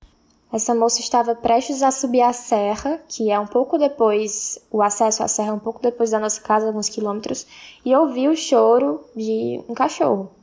Essa 0.54 0.76
moça 0.76 1.00
estava 1.00 1.34
prestes 1.34 1.82
a 1.82 1.90
subir 1.90 2.22
a 2.22 2.32
serra, 2.32 3.02
que 3.08 3.32
é 3.32 3.40
um 3.40 3.48
pouco 3.48 3.80
depois, 3.80 4.60
o 4.72 4.84
acesso 4.84 5.24
à 5.24 5.28
serra 5.28 5.50
é 5.50 5.54
um 5.54 5.60
pouco 5.60 5.82
depois 5.82 6.12
da 6.12 6.20
nossa 6.20 6.40
casa, 6.40 6.68
alguns 6.68 6.88
quilômetros, 6.88 7.48
e 7.84 7.96
ouviu 7.96 8.32
o 8.32 8.36
choro 8.36 9.02
de 9.16 9.60
um 9.68 9.74
cachorro. 9.74 10.37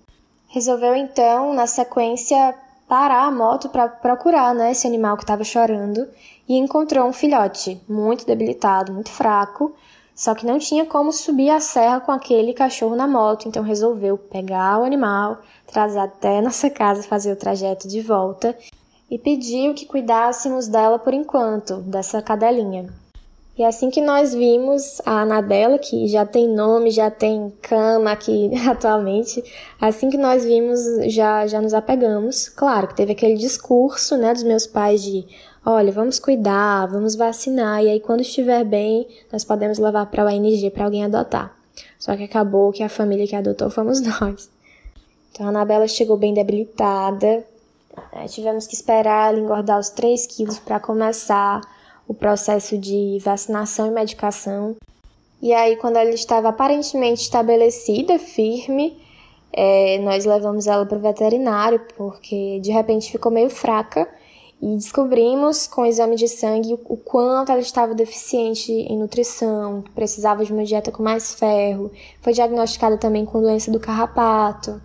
Resolveu 0.54 0.94
então, 0.94 1.52
na 1.52 1.66
sequência, 1.66 2.54
parar 2.86 3.24
a 3.24 3.30
moto 3.32 3.68
para 3.68 3.88
procurar 3.88 4.54
né, 4.54 4.70
esse 4.70 4.86
animal 4.86 5.16
que 5.16 5.24
estava 5.24 5.42
chorando 5.42 6.08
e 6.48 6.56
encontrou 6.56 7.08
um 7.08 7.12
filhote 7.12 7.82
muito 7.88 8.24
debilitado, 8.24 8.92
muito 8.92 9.10
fraco, 9.10 9.74
só 10.14 10.32
que 10.32 10.46
não 10.46 10.60
tinha 10.60 10.86
como 10.86 11.12
subir 11.12 11.50
a 11.50 11.58
serra 11.58 11.98
com 11.98 12.12
aquele 12.12 12.54
cachorro 12.54 12.94
na 12.94 13.08
moto, 13.08 13.48
então 13.48 13.64
resolveu 13.64 14.16
pegar 14.16 14.78
o 14.78 14.84
animal, 14.84 15.38
trazer 15.66 15.98
até 15.98 16.40
nossa 16.40 16.70
casa, 16.70 17.02
fazer 17.02 17.32
o 17.32 17.36
trajeto 17.36 17.88
de 17.88 18.00
volta 18.00 18.56
e 19.10 19.18
pediu 19.18 19.74
que 19.74 19.86
cuidássemos 19.86 20.68
dela 20.68 21.00
por 21.00 21.12
enquanto, 21.12 21.78
dessa 21.78 22.22
cadelinha. 22.22 22.94
E 23.56 23.62
é 23.62 23.68
assim 23.68 23.88
que 23.88 24.00
nós 24.00 24.34
vimos 24.34 25.00
a 25.06 25.20
Anabela, 25.20 25.78
que 25.78 26.08
já 26.08 26.26
tem 26.26 26.48
nome, 26.48 26.90
já 26.90 27.08
tem 27.08 27.52
cama 27.62 28.10
aqui 28.10 28.50
atualmente, 28.68 29.44
assim 29.80 30.10
que 30.10 30.18
nós 30.18 30.44
vimos, 30.44 30.80
já, 31.06 31.46
já 31.46 31.60
nos 31.60 31.72
apegamos. 31.72 32.48
Claro 32.48 32.88
que 32.88 32.96
teve 32.96 33.12
aquele 33.12 33.34
discurso 33.34 34.16
né, 34.16 34.32
dos 34.32 34.42
meus 34.42 34.66
pais 34.66 35.02
de 35.02 35.24
olha, 35.64 35.92
vamos 35.92 36.18
cuidar, 36.18 36.86
vamos 36.86 37.14
vacinar, 37.14 37.82
e 37.82 37.88
aí 37.88 38.00
quando 38.00 38.20
estiver 38.20 38.64
bem, 38.64 39.06
nós 39.32 39.44
podemos 39.44 39.78
levar 39.78 40.06
para 40.06 40.24
o 40.24 40.28
ONG 40.28 40.70
para 40.70 40.84
alguém 40.84 41.04
adotar. 41.04 41.56
Só 41.98 42.16
que 42.16 42.24
acabou 42.24 42.72
que 42.72 42.82
a 42.82 42.88
família 42.88 43.26
que 43.26 43.36
adotou 43.36 43.70
fomos 43.70 44.00
nós. 44.20 44.50
Então 45.32 45.46
a 45.46 45.48
Anabela 45.48 45.86
chegou 45.86 46.16
bem 46.16 46.34
debilitada, 46.34 47.44
né? 48.12 48.26
tivemos 48.28 48.66
que 48.66 48.74
esperar 48.74 49.30
ela 49.30 49.38
engordar 49.38 49.78
os 49.78 49.90
3 49.90 50.26
quilos 50.26 50.58
para 50.58 50.80
começar 50.80 51.60
o 52.06 52.14
processo 52.14 52.76
de 52.78 53.18
vacinação 53.24 53.86
e 53.86 53.90
medicação. 53.90 54.76
E 55.42 55.52
aí, 55.52 55.76
quando 55.76 55.96
ela 55.96 56.10
estava 56.10 56.48
aparentemente 56.48 57.22
estabelecida, 57.22 58.18
firme, 58.18 58.96
é, 59.52 59.98
nós 59.98 60.24
levamos 60.24 60.66
ela 60.66 60.84
para 60.84 60.98
o 60.98 61.00
veterinário 61.00 61.80
porque 61.96 62.58
de 62.60 62.72
repente 62.72 63.12
ficou 63.12 63.30
meio 63.30 63.48
fraca 63.48 64.08
e 64.60 64.74
descobrimos 64.74 65.66
com 65.66 65.82
o 65.82 65.86
exame 65.86 66.16
de 66.16 66.26
sangue 66.26 66.76
o 66.86 66.96
quanto 66.96 67.52
ela 67.52 67.60
estava 67.60 67.94
deficiente 67.94 68.72
em 68.72 68.98
nutrição, 68.98 69.84
precisava 69.94 70.44
de 70.44 70.52
uma 70.52 70.64
dieta 70.64 70.90
com 70.90 71.02
mais 71.02 71.34
ferro, 71.34 71.92
foi 72.20 72.32
diagnosticada 72.32 72.96
também 72.96 73.24
com 73.24 73.40
doença 73.40 73.70
do 73.70 73.78
carrapato, 73.78 74.80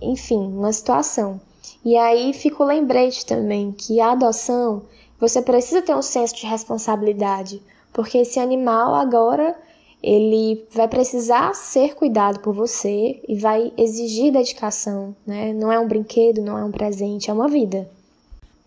enfim, 0.00 0.38
uma 0.38 0.72
situação. 0.72 1.40
E 1.84 1.96
aí 1.96 2.32
fica 2.32 2.62
o 2.62 2.66
lembrete 2.66 3.26
também 3.26 3.72
que 3.72 4.00
a 4.00 4.12
adoção, 4.12 4.82
você 5.18 5.40
precisa 5.40 5.82
ter 5.82 5.94
um 5.94 6.02
senso 6.02 6.34
de 6.36 6.46
responsabilidade, 6.46 7.62
porque 7.92 8.18
esse 8.18 8.38
animal 8.38 8.94
agora 8.94 9.56
ele 10.02 10.66
vai 10.70 10.86
precisar 10.86 11.54
ser 11.54 11.94
cuidado 11.94 12.40
por 12.40 12.54
você 12.54 13.20
e 13.26 13.34
vai 13.34 13.72
exigir 13.76 14.32
dedicação, 14.32 15.16
né? 15.26 15.52
Não 15.52 15.72
é 15.72 15.78
um 15.80 15.88
brinquedo, 15.88 16.42
não 16.42 16.58
é 16.58 16.64
um 16.64 16.70
presente, 16.70 17.30
é 17.30 17.32
uma 17.32 17.48
vida. 17.48 17.90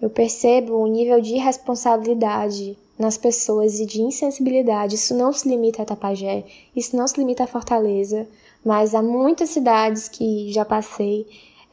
Eu 0.01 0.10
percebo 0.10 0.82
um 0.82 0.88
nível 0.88 1.22
de 1.22 1.36
responsabilidade 1.36 2.77
nas 2.98 3.18
pessoas 3.18 3.79
e 3.79 3.86
de 3.86 4.01
insensibilidade. 4.01 4.96
Isso 4.96 5.15
não 5.15 5.32
se 5.32 5.48
limita 5.48 5.84
a 5.84 5.86
Tapajé, 5.86 6.44
isso 6.75 6.96
não 6.98 7.08
se 7.08 7.18
limita 7.18 7.44
a 7.44 7.48
Fortaleza, 7.48 8.27
mas 8.63 8.94
há 8.96 9.01
muitas 9.01 9.50
cidades 9.50 10.10
que 10.10 10.51
já 10.51 10.65
passei. 10.65 11.25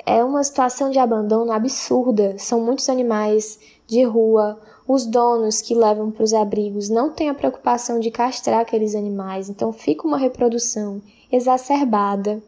É 0.04 0.22
uma 0.22 0.44
situação 0.44 0.90
de 0.90 1.00
abandono 1.00 1.50
absurda. 1.50 2.36
São 2.38 2.60
muitos 2.60 2.88
animais 2.88 3.58
de 3.86 4.02
rua. 4.04 4.58
Os 4.86 5.04
donos 5.04 5.60
que 5.60 5.74
levam 5.74 6.10
para 6.10 6.24
os 6.24 6.32
abrigos 6.32 6.88
não 6.88 7.10
têm 7.10 7.28
a 7.28 7.34
preocupação 7.34 7.98
de 7.98 8.10
castrar 8.10 8.60
aqueles 8.60 8.94
animais, 8.94 9.48
então 9.48 9.72
fica 9.72 10.06
uma 10.06 10.18
reprodução 10.18 11.00
exacerbada. 11.30 12.42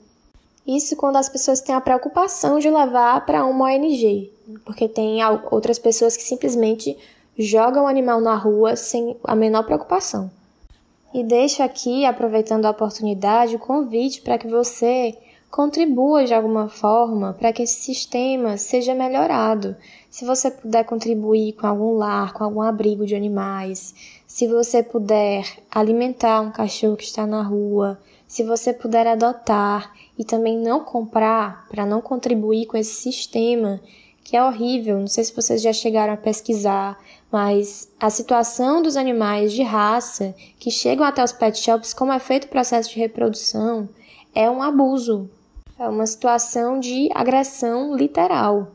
Isso 0.66 0.96
quando 0.96 1.16
as 1.16 1.28
pessoas 1.28 1.60
têm 1.60 1.74
a 1.74 1.80
preocupação 1.80 2.58
de 2.58 2.68
levar 2.68 3.24
para 3.24 3.44
uma 3.44 3.66
ONG, 3.66 4.30
porque 4.64 4.86
tem 4.86 5.18
outras 5.50 5.78
pessoas 5.78 6.16
que 6.16 6.22
simplesmente 6.22 6.96
jogam 7.38 7.84
o 7.84 7.88
animal 7.88 8.20
na 8.20 8.34
rua 8.34 8.76
sem 8.76 9.16
a 9.24 9.34
menor 9.34 9.64
preocupação. 9.64 10.30
E 11.14 11.24
deixo 11.24 11.62
aqui, 11.62 12.04
aproveitando 12.04 12.66
a 12.66 12.70
oportunidade, 12.70 13.56
o 13.56 13.58
convite 13.58 14.20
para 14.20 14.36
que 14.36 14.46
você 14.46 15.16
contribua 15.50 16.24
de 16.24 16.34
alguma 16.34 16.68
forma 16.68 17.32
para 17.32 17.52
que 17.52 17.62
esse 17.62 17.80
sistema 17.80 18.56
seja 18.56 18.94
melhorado. 18.94 19.76
Se 20.10 20.24
você 20.24 20.50
puder 20.50 20.84
contribuir 20.84 21.54
com 21.54 21.66
algum 21.66 21.96
lar, 21.96 22.32
com 22.32 22.44
algum 22.44 22.62
abrigo 22.62 23.06
de 23.06 23.14
animais, 23.14 23.94
se 24.26 24.46
você 24.46 24.82
puder 24.82 25.44
alimentar 25.70 26.40
um 26.40 26.50
cachorro 26.50 26.96
que 26.96 27.04
está 27.04 27.26
na 27.26 27.42
rua, 27.42 27.98
se 28.26 28.42
você 28.42 28.74
puder 28.74 29.06
adotar 29.06 29.92
e 30.18 30.24
também 30.24 30.58
não 30.58 30.80
comprar 30.80 31.66
para 31.68 31.86
não 31.86 32.00
contribuir 32.02 32.66
com 32.66 32.76
esse 32.76 32.94
sistema 32.94 33.80
que 34.22 34.36
é 34.36 34.44
horrível. 34.44 34.98
Não 34.98 35.06
sei 35.06 35.24
se 35.24 35.34
vocês 35.34 35.62
já 35.62 35.72
chegaram 35.72 36.12
a 36.12 36.18
pesquisar, 36.18 36.98
mas 37.32 37.90
a 37.98 38.10
situação 38.10 38.82
dos 38.82 38.96
animais 38.96 39.52
de 39.52 39.62
raça 39.62 40.34
que 40.58 40.70
chegam 40.70 41.06
até 41.06 41.24
os 41.24 41.32
pet 41.32 41.58
shops, 41.58 41.94
como 41.94 42.12
é 42.12 42.18
feito 42.18 42.44
o 42.44 42.48
processo 42.48 42.90
de 42.90 42.98
reprodução, 42.98 43.88
é 44.34 44.50
um 44.50 44.62
abuso. 44.62 45.30
É 45.78 45.88
uma 45.88 46.06
situação 46.06 46.80
de 46.80 47.08
agressão 47.14 47.94
literal. 47.94 48.68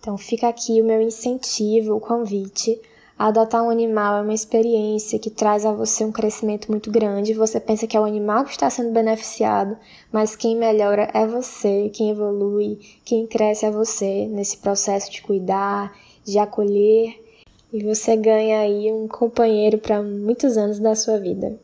Então 0.00 0.16
fica 0.16 0.48
aqui 0.48 0.80
o 0.80 0.84
meu 0.84 1.00
incentivo, 1.00 1.94
o 1.94 2.00
convite 2.00 2.80
Adotar 3.16 3.62
um 3.62 3.70
animal 3.70 4.18
é 4.18 4.22
uma 4.22 4.34
experiência 4.34 5.20
que 5.20 5.30
traz 5.30 5.64
a 5.64 5.72
você 5.72 6.04
um 6.04 6.10
crescimento 6.10 6.68
muito 6.68 6.90
grande. 6.90 7.32
Você 7.32 7.60
pensa 7.60 7.86
que 7.86 7.96
é 7.96 8.00
o 8.00 8.04
animal 8.04 8.44
que 8.44 8.50
está 8.50 8.68
sendo 8.68 8.90
beneficiado, 8.90 9.76
mas 10.10 10.34
quem 10.34 10.56
melhora 10.56 11.08
é 11.14 11.24
você, 11.24 11.90
quem 11.94 12.10
evolui, 12.10 12.80
quem 13.04 13.24
cresce 13.24 13.66
é 13.66 13.70
você 13.70 14.26
nesse 14.26 14.56
processo 14.56 15.12
de 15.12 15.22
cuidar, 15.22 15.96
de 16.24 16.40
acolher, 16.40 17.14
e 17.72 17.84
você 17.84 18.16
ganha 18.16 18.58
aí 18.60 18.92
um 18.92 19.06
companheiro 19.06 19.78
para 19.78 20.02
muitos 20.02 20.56
anos 20.56 20.80
da 20.80 20.96
sua 20.96 21.18
vida. 21.18 21.56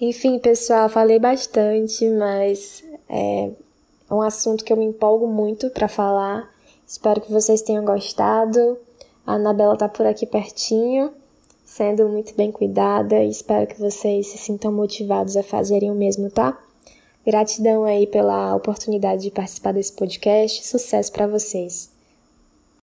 Enfim, 0.00 0.36
pessoal, 0.40 0.88
falei 0.88 1.20
bastante, 1.20 2.08
mas 2.08 2.82
é 3.12 4.14
um 4.14 4.22
assunto 4.22 4.64
que 4.64 4.72
eu 4.72 4.76
me 4.76 4.86
empolgo 4.86 5.26
muito 5.26 5.70
para 5.70 5.86
falar. 5.88 6.48
Espero 6.86 7.20
que 7.20 7.30
vocês 7.30 7.62
tenham 7.62 7.84
gostado. 7.84 8.78
A 9.26 9.34
Anabela 9.34 9.76
tá 9.76 9.88
por 9.88 10.06
aqui 10.06 10.26
pertinho. 10.26 11.10
sendo 11.64 12.06
muito 12.08 12.34
bem 12.34 12.52
cuidada 12.52 13.22
e 13.22 13.30
espero 13.30 13.66
que 13.66 13.80
vocês 13.80 14.26
se 14.26 14.36
sintam 14.36 14.70
motivados 14.70 15.36
a 15.36 15.42
fazerem 15.42 15.90
o 15.90 15.94
mesmo, 15.94 16.30
tá? 16.30 16.58
Gratidão 17.24 17.84
aí 17.84 18.06
pela 18.06 18.54
oportunidade 18.54 19.22
de 19.22 19.30
participar 19.30 19.72
desse 19.72 19.92
podcast. 19.92 20.66
Sucesso 20.66 21.10
para 21.12 21.26
vocês. 21.26 21.90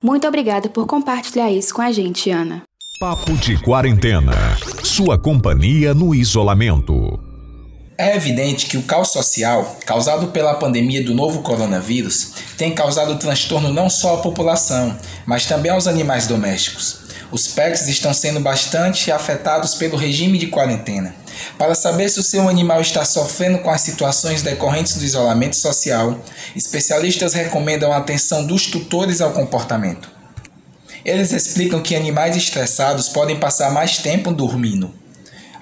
Muito 0.04 0.28
obrigada 0.28 0.70
por 0.70 0.86
compartilhar 0.86 1.52
isso 1.52 1.74
com 1.74 1.82
a 1.82 1.92
gente, 1.92 2.30
Ana. 2.30 2.64
Papo 3.00 3.34
de 3.34 3.62
Quarentena. 3.64 4.34
Sua 4.84 5.18
companhia 5.18 5.94
no 5.94 6.14
isolamento. 6.14 7.25
É 7.98 8.14
evidente 8.14 8.66
que 8.66 8.76
o 8.76 8.84
caos 8.84 9.08
social, 9.14 9.78
causado 9.86 10.28
pela 10.28 10.56
pandemia 10.56 11.02
do 11.02 11.14
novo 11.14 11.42
coronavírus, 11.42 12.34
tem 12.58 12.76
causado 12.76 13.18
transtorno 13.18 13.72
não 13.72 13.90
só 13.90 14.16
à 14.16 14.18
população, 14.18 14.98
mas 15.26 15.46
também 15.46 15.72
aos 15.72 15.88
animais 15.88 16.28
domésticos. 16.28 17.06
Os 17.32 17.48
pets 17.48 17.88
estão 17.88 18.14
sendo 18.14 18.42
bastante 18.42 19.14
afetados 19.14 19.76
pelo 19.76 19.96
regime 19.96 20.38
de 20.38 20.48
quarentena. 20.48 21.16
Para 21.58 21.74
saber 21.74 22.10
se 22.10 22.20
o 22.20 22.24
seu 22.24 22.50
animal 22.50 22.82
está 22.82 23.06
sofrendo 23.06 23.60
com 23.60 23.70
as 23.70 23.80
situações 23.80 24.42
decorrentes 24.42 24.98
do 24.98 25.06
isolamento 25.06 25.56
social, 25.56 26.20
especialistas 26.54 27.34
recomendam 27.34 27.94
a 27.94 27.98
atenção 27.98 28.46
dos 28.46 28.66
tutores 28.66 29.22
ao 29.22 29.32
comportamento. 29.32 30.12
Eles 31.06 31.32
explicam 31.32 31.82
que 31.82 31.96
animais 31.96 32.36
estressados 32.36 33.08
podem 33.08 33.40
passar 33.40 33.72
mais 33.72 34.00
tempo 34.00 34.34
dormindo 34.34 35.05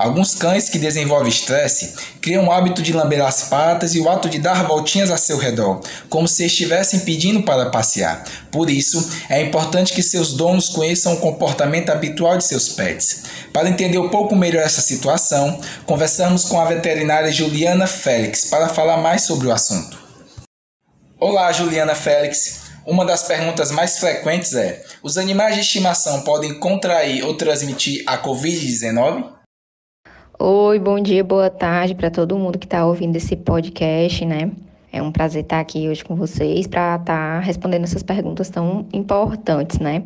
Alguns 0.03 0.35
cães 0.35 0.67
que 0.67 0.77
desenvolvem 0.77 1.29
estresse 1.29 1.93
criam 2.19 2.47
o 2.47 2.51
hábito 2.51 2.81
de 2.81 2.91
lamber 2.91 3.23
as 3.23 3.43
patas 3.43 3.95
e 3.95 4.01
o 4.01 4.09
ato 4.09 4.27
de 4.27 4.37
dar 4.37 4.67
voltinhas 4.67 5.09
a 5.09 5.15
seu 5.15 5.37
redor, 5.37 5.79
como 6.09 6.27
se 6.27 6.45
estivessem 6.45 6.99
pedindo 6.99 7.43
para 7.43 7.69
passear. 7.69 8.21
Por 8.51 8.69
isso, 8.69 9.09
é 9.29 9.41
importante 9.41 9.93
que 9.93 10.03
seus 10.03 10.33
donos 10.33 10.67
conheçam 10.67 11.13
o 11.13 11.21
comportamento 11.21 11.89
habitual 11.89 12.37
de 12.37 12.43
seus 12.43 12.67
pets. 12.67 13.23
Para 13.53 13.69
entender 13.69 13.97
um 13.97 14.09
pouco 14.09 14.35
melhor 14.35 14.63
essa 14.63 14.81
situação, 14.81 15.57
conversamos 15.85 16.43
com 16.43 16.59
a 16.59 16.65
veterinária 16.65 17.31
Juliana 17.31 17.87
Félix 17.87 18.49
para 18.49 18.67
falar 18.67 18.97
mais 18.97 19.21
sobre 19.21 19.47
o 19.47 19.53
assunto. 19.53 19.97
Olá, 21.17 21.49
Juliana 21.53 21.95
Félix. 21.95 22.63
Uma 22.85 23.05
das 23.05 23.23
perguntas 23.23 23.71
mais 23.71 23.99
frequentes 23.99 24.53
é: 24.53 24.83
os 25.01 25.17
animais 25.17 25.55
de 25.55 25.61
estimação 25.61 26.23
podem 26.23 26.59
contrair 26.59 27.23
ou 27.23 27.37
transmitir 27.37 28.03
a 28.05 28.21
Covid-19? 28.21 29.32
Oi, 30.45 30.77
bom 30.77 30.99
dia, 30.99 31.23
boa 31.23 31.49
tarde 31.49 31.95
para 31.95 32.11
todo 32.11 32.37
mundo 32.37 32.59
que 32.59 32.65
está 32.65 32.85
ouvindo 32.85 33.15
esse 33.15 33.33
podcast, 33.33 34.25
né? 34.25 34.51
É 34.91 35.01
um 35.01 35.09
prazer 35.09 35.43
estar 35.43 35.61
aqui 35.61 35.87
hoje 35.87 36.03
com 36.03 36.17
vocês 36.17 36.67
para 36.67 36.97
estar 36.97 37.05
tá 37.05 37.39
respondendo 37.39 37.85
essas 37.85 38.03
perguntas 38.03 38.49
tão 38.49 38.85
importantes, 38.91 39.79
né? 39.79 40.03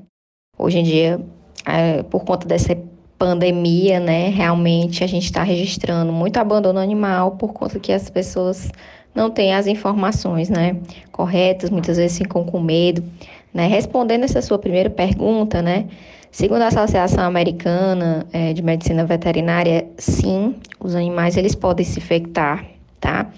Hoje 0.55 0.77
em 0.77 0.83
dia, 0.83 1.19
é, 1.65 2.03
por 2.03 2.23
conta 2.23 2.47
dessa 2.47 2.77
pandemia, 3.17 3.99
né, 3.99 4.29
realmente 4.29 5.03
a 5.03 5.07
gente 5.07 5.23
está 5.23 5.41
registrando 5.41 6.13
muito 6.13 6.37
abandono 6.37 6.77
animal 6.77 7.31
por 7.31 7.51
conta 7.51 7.79
que 7.79 7.91
as 7.91 8.07
pessoas 8.07 8.69
não 9.15 9.31
têm 9.31 9.55
as 9.55 9.65
informações, 9.65 10.49
né, 10.49 10.77
corretas, 11.11 11.71
muitas 11.71 11.97
vezes 11.97 12.15
ficam 12.15 12.43
com 12.43 12.59
medo, 12.59 13.03
né? 13.51 13.65
Respondendo 13.65 14.25
essa 14.25 14.39
sua 14.43 14.59
primeira 14.59 14.91
pergunta, 14.91 15.63
né, 15.63 15.87
Segundo 16.31 16.61
a 16.61 16.67
Associação 16.67 17.23
Americana 17.23 18.25
é, 18.31 18.53
de 18.53 18.61
Medicina 18.61 19.05
Veterinária, 19.05 19.87
sim, 19.97 20.55
os 20.79 20.93
animais 20.93 21.37
eles 21.37 21.55
podem 21.55 21.85
se 21.85 21.99
infectar, 21.99 22.65
tá? 22.99 23.31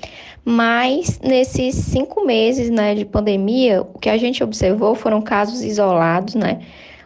Mas 0.43 1.19
nesses 1.23 1.75
cinco 1.75 2.25
meses 2.25 2.69
né, 2.69 2.95
de 2.95 3.05
pandemia, 3.05 3.81
o 3.81 3.99
que 3.99 4.09
a 4.09 4.17
gente 4.17 4.43
observou 4.43 4.95
foram 4.95 5.21
casos 5.21 5.63
isolados, 5.63 6.35
né? 6.35 6.59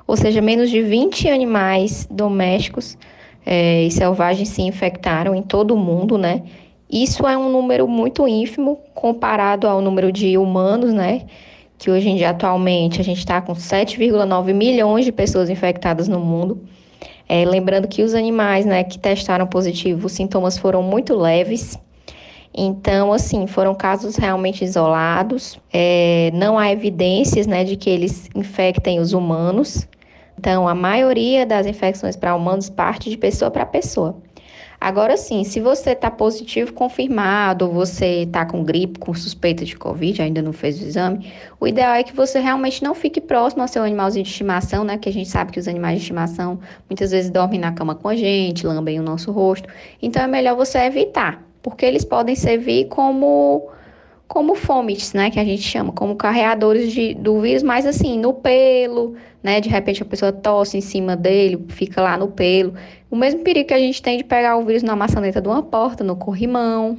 Ou 0.08 0.16
seja, 0.16 0.42
menos 0.42 0.70
de 0.70 0.82
20 0.82 1.30
animais 1.30 2.08
domésticos 2.10 2.98
é, 3.46 3.84
e 3.84 3.92
selvagens 3.92 4.50
se 4.50 4.62
infectaram 4.62 5.36
em 5.36 5.42
todo 5.42 5.74
o 5.74 5.78
mundo, 5.78 6.18
né? 6.18 6.44
Isso 6.90 7.28
é 7.28 7.38
um 7.38 7.50
número 7.50 7.88
muito 7.88 8.28
ínfimo 8.28 8.80
comparado 8.94 9.68
ao 9.68 9.82
número 9.82 10.12
de 10.12 10.38
humanos, 10.38 10.94
né? 10.94 11.24
Que 11.84 11.92
hoje 11.92 12.08
em 12.08 12.16
dia, 12.16 12.30
atualmente, 12.30 13.02
a 13.02 13.04
gente 13.04 13.18
está 13.18 13.42
com 13.42 13.52
7,9 13.52 14.54
milhões 14.54 15.04
de 15.04 15.12
pessoas 15.12 15.50
infectadas 15.50 16.08
no 16.08 16.18
mundo. 16.18 16.64
É, 17.28 17.44
lembrando 17.44 17.90
que 17.90 18.02
os 18.02 18.14
animais 18.14 18.66
né, 18.66 18.86
que 18.86 18.98
testaram 18.98 19.46
positivo, 19.46 20.06
os 20.06 20.14
sintomas 20.14 20.58
foram 20.58 20.82
muito 20.82 21.14
leves. 21.14 21.78
Então, 22.56 23.12
assim, 23.12 23.46
foram 23.48 23.76
casos 23.76 24.16
realmente 24.16 24.64
isolados. 24.64 25.60
É, 25.74 26.32
não 26.34 26.58
há 26.58 26.72
evidências 26.72 27.48
né, 27.48 27.66
de 27.66 27.76
que 27.76 27.90
eles 27.90 28.30
infectem 28.34 29.02
os 29.02 29.12
humanos. 29.12 29.86
Então, 30.40 30.66
a 30.70 30.74
maioria 30.74 31.46
das 31.46 31.66
infecções 31.66 32.16
para 32.16 32.34
humanos 32.34 32.70
parte 32.70 33.10
de 33.10 33.18
pessoa 33.18 33.52
para 33.52 33.66
pessoa. 33.66 34.16
Agora 34.84 35.16
sim, 35.16 35.46
se 35.46 35.62
você 35.62 35.92
está 35.92 36.12
positivo 36.12 36.74
confirmado, 36.74 37.66
ou 37.66 37.72
você 37.72 38.24
está 38.24 38.46
com 38.46 38.66
gripe, 38.66 39.00
com 39.00 39.14
suspeita 39.14 39.64
de 39.64 39.78
Covid, 39.78 40.22
ainda 40.22 40.42
não 40.42 40.52
fez 40.52 40.78
o 40.78 40.84
exame, 40.84 41.32
o 41.58 41.66
ideal 41.66 41.94
é 41.94 42.04
que 42.04 42.14
você 42.14 42.38
realmente 42.42 42.84
não 42.84 42.94
fique 42.94 43.22
próximo 43.22 43.62
ao 43.62 43.68
seu 43.70 43.82
animalzinho 43.82 44.26
de 44.26 44.32
estimação, 44.32 44.84
né? 44.84 44.98
Que 44.98 45.08
a 45.08 45.14
gente 45.14 45.30
sabe 45.30 45.54
que 45.54 45.60
os 45.62 45.70
animais 45.70 45.96
de 45.96 46.02
estimação 46.02 46.60
muitas 46.90 47.12
vezes 47.12 47.32
dormem 47.32 47.62
na 47.62 47.72
cama 47.72 47.96
com 47.96 48.10
a 48.10 48.16
gente, 48.18 48.68
lambem 48.68 49.00
o 49.00 49.04
nosso 49.04 49.32
rosto. 49.32 49.70
Então 50.02 50.22
é 50.22 50.28
melhor 50.28 50.58
você 50.58 50.80
evitar, 50.80 51.42
porque 51.62 51.86
eles 51.86 52.04
podem 52.04 52.36
servir 52.36 52.90
como 52.90 53.70
como 54.34 54.56
fomites, 54.56 55.14
né, 55.14 55.30
que 55.30 55.40
a 55.40 55.46
gente 55.46 55.62
chama, 55.62 55.94
como 55.94 56.16
carreadores 56.16 56.92
de, 56.92 57.14
do 57.14 57.40
vírus, 57.40 57.62
mas 57.62 57.86
assim, 57.86 58.18
no 58.18 58.34
pelo, 58.34 59.16
né, 59.44 59.62
de 59.62 59.70
repente 59.70 60.02
a 60.02 60.06
pessoa 60.08 60.34
tosse 60.34 60.76
em 60.76 60.82
cima 60.82 61.16
dele, 61.16 61.64
fica 61.70 62.02
lá 62.02 62.18
no 62.18 62.28
pelo. 62.28 62.74
O 63.12 63.16
mesmo 63.16 63.44
perigo 63.44 63.68
que 63.68 63.76
a 63.76 63.78
gente 63.78 64.02
tem 64.02 64.18
de 64.18 64.24
pegar 64.24 64.58
o 64.58 64.66
vírus 64.66 64.82
na 64.82 64.96
maçaneta 64.96 65.40
de 65.40 65.48
uma 65.48 65.62
porta, 65.62 66.04
no 66.04 66.16
corrimão. 66.16 66.98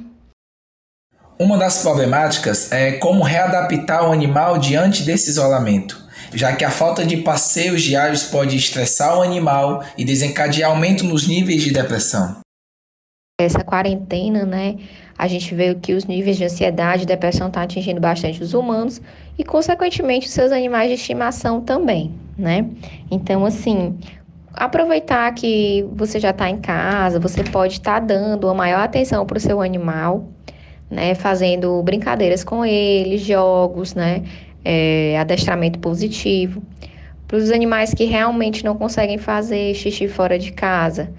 Uma 1.37 1.57
das 1.57 1.81
problemáticas 1.81 2.71
é 2.71 2.93
como 2.93 3.21
readaptar 3.21 4.07
o 4.07 4.13
animal 4.13 4.57
diante 4.57 5.03
desse 5.03 5.29
isolamento, 5.29 6.01
já 6.33 6.55
que 6.55 6.63
a 6.63 6.71
falta 6.71 7.05
de 7.05 7.17
passeios 7.17 7.81
diários 7.81 8.23
pode 8.23 8.55
estressar 8.55 9.19
o 9.19 9.21
animal 9.21 9.83
e 9.97 10.05
desencadear 10.05 10.71
aumento 10.71 11.03
nos 11.03 11.27
níveis 11.27 11.61
de 11.61 11.71
depressão. 11.73 12.37
Essa 13.37 13.61
quarentena, 13.61 14.45
né, 14.45 14.77
a 15.17 15.27
gente 15.27 15.55
vê 15.55 15.73
que 15.75 15.93
os 15.93 16.05
níveis 16.05 16.37
de 16.37 16.43
ansiedade 16.43 17.03
e 17.03 17.05
depressão 17.05 17.47
estão 17.47 17.61
tá 17.61 17.65
atingindo 17.65 18.01
bastante 18.01 18.43
os 18.43 18.53
humanos 18.53 19.01
e, 19.37 19.43
consequentemente, 19.43 20.27
os 20.27 20.33
seus 20.33 20.51
animais 20.51 20.89
de 20.89 20.95
estimação 20.95 21.61
também, 21.61 22.13
né? 22.37 22.65
Então, 23.09 23.45
assim, 23.45 23.97
aproveitar 24.53 25.33
que 25.33 25.85
você 25.93 26.19
já 26.19 26.31
está 26.31 26.49
em 26.49 26.57
casa, 26.57 27.19
você 27.19 27.43
pode 27.43 27.73
estar 27.73 28.01
tá 28.01 28.05
dando 28.05 28.49
a 28.49 28.53
maior 28.53 28.81
atenção 28.81 29.25
para 29.25 29.37
o 29.37 29.39
seu 29.39 29.61
animal, 29.61 30.27
né? 30.89 31.15
Fazendo 31.15 31.81
brincadeiras 31.81 32.43
com 32.43 32.65
ele, 32.65 33.17
jogos, 33.17 33.95
né? 33.95 34.23
É, 34.65 35.17
adestramento 35.17 35.79
positivo. 35.79 36.61
Para 37.27 37.37
os 37.37 37.51
animais 37.51 37.93
que 37.93 38.03
realmente 38.03 38.65
não 38.65 38.75
conseguem 38.75 39.17
fazer 39.17 39.73
xixi 39.75 40.07
fora 40.07 40.37
de 40.37 40.51
casa, 40.51 41.11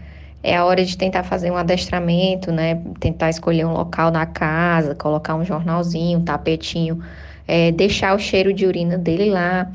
é 0.46 0.56
a 0.56 0.64
hora 0.64 0.84
de 0.84 0.96
tentar 0.96 1.24
fazer 1.24 1.50
um 1.50 1.56
adestramento, 1.56 2.52
né? 2.52 2.80
Tentar 3.00 3.30
escolher 3.30 3.64
um 3.64 3.72
local 3.72 4.12
na 4.12 4.24
casa, 4.24 4.94
colocar 4.94 5.34
um 5.34 5.44
jornalzinho, 5.44 6.20
um 6.20 6.24
tapetinho, 6.24 7.02
é, 7.48 7.72
deixar 7.72 8.14
o 8.14 8.18
cheiro 8.18 8.52
de 8.52 8.64
urina 8.64 8.96
dele 8.96 9.28
lá. 9.28 9.68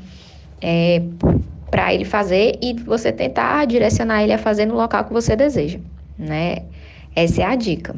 É, 0.62 1.02
para 1.70 1.92
ele 1.92 2.04
fazer 2.04 2.58
e 2.62 2.74
você 2.74 3.10
tentar 3.10 3.66
direcionar 3.66 4.22
ele 4.22 4.32
a 4.32 4.38
fazer 4.38 4.66
no 4.66 4.74
local 4.74 5.04
que 5.04 5.12
você 5.12 5.34
deseja, 5.34 5.78
né? 6.18 6.58
Essa 7.16 7.42
é 7.42 7.44
a 7.46 7.56
dica. 7.56 7.96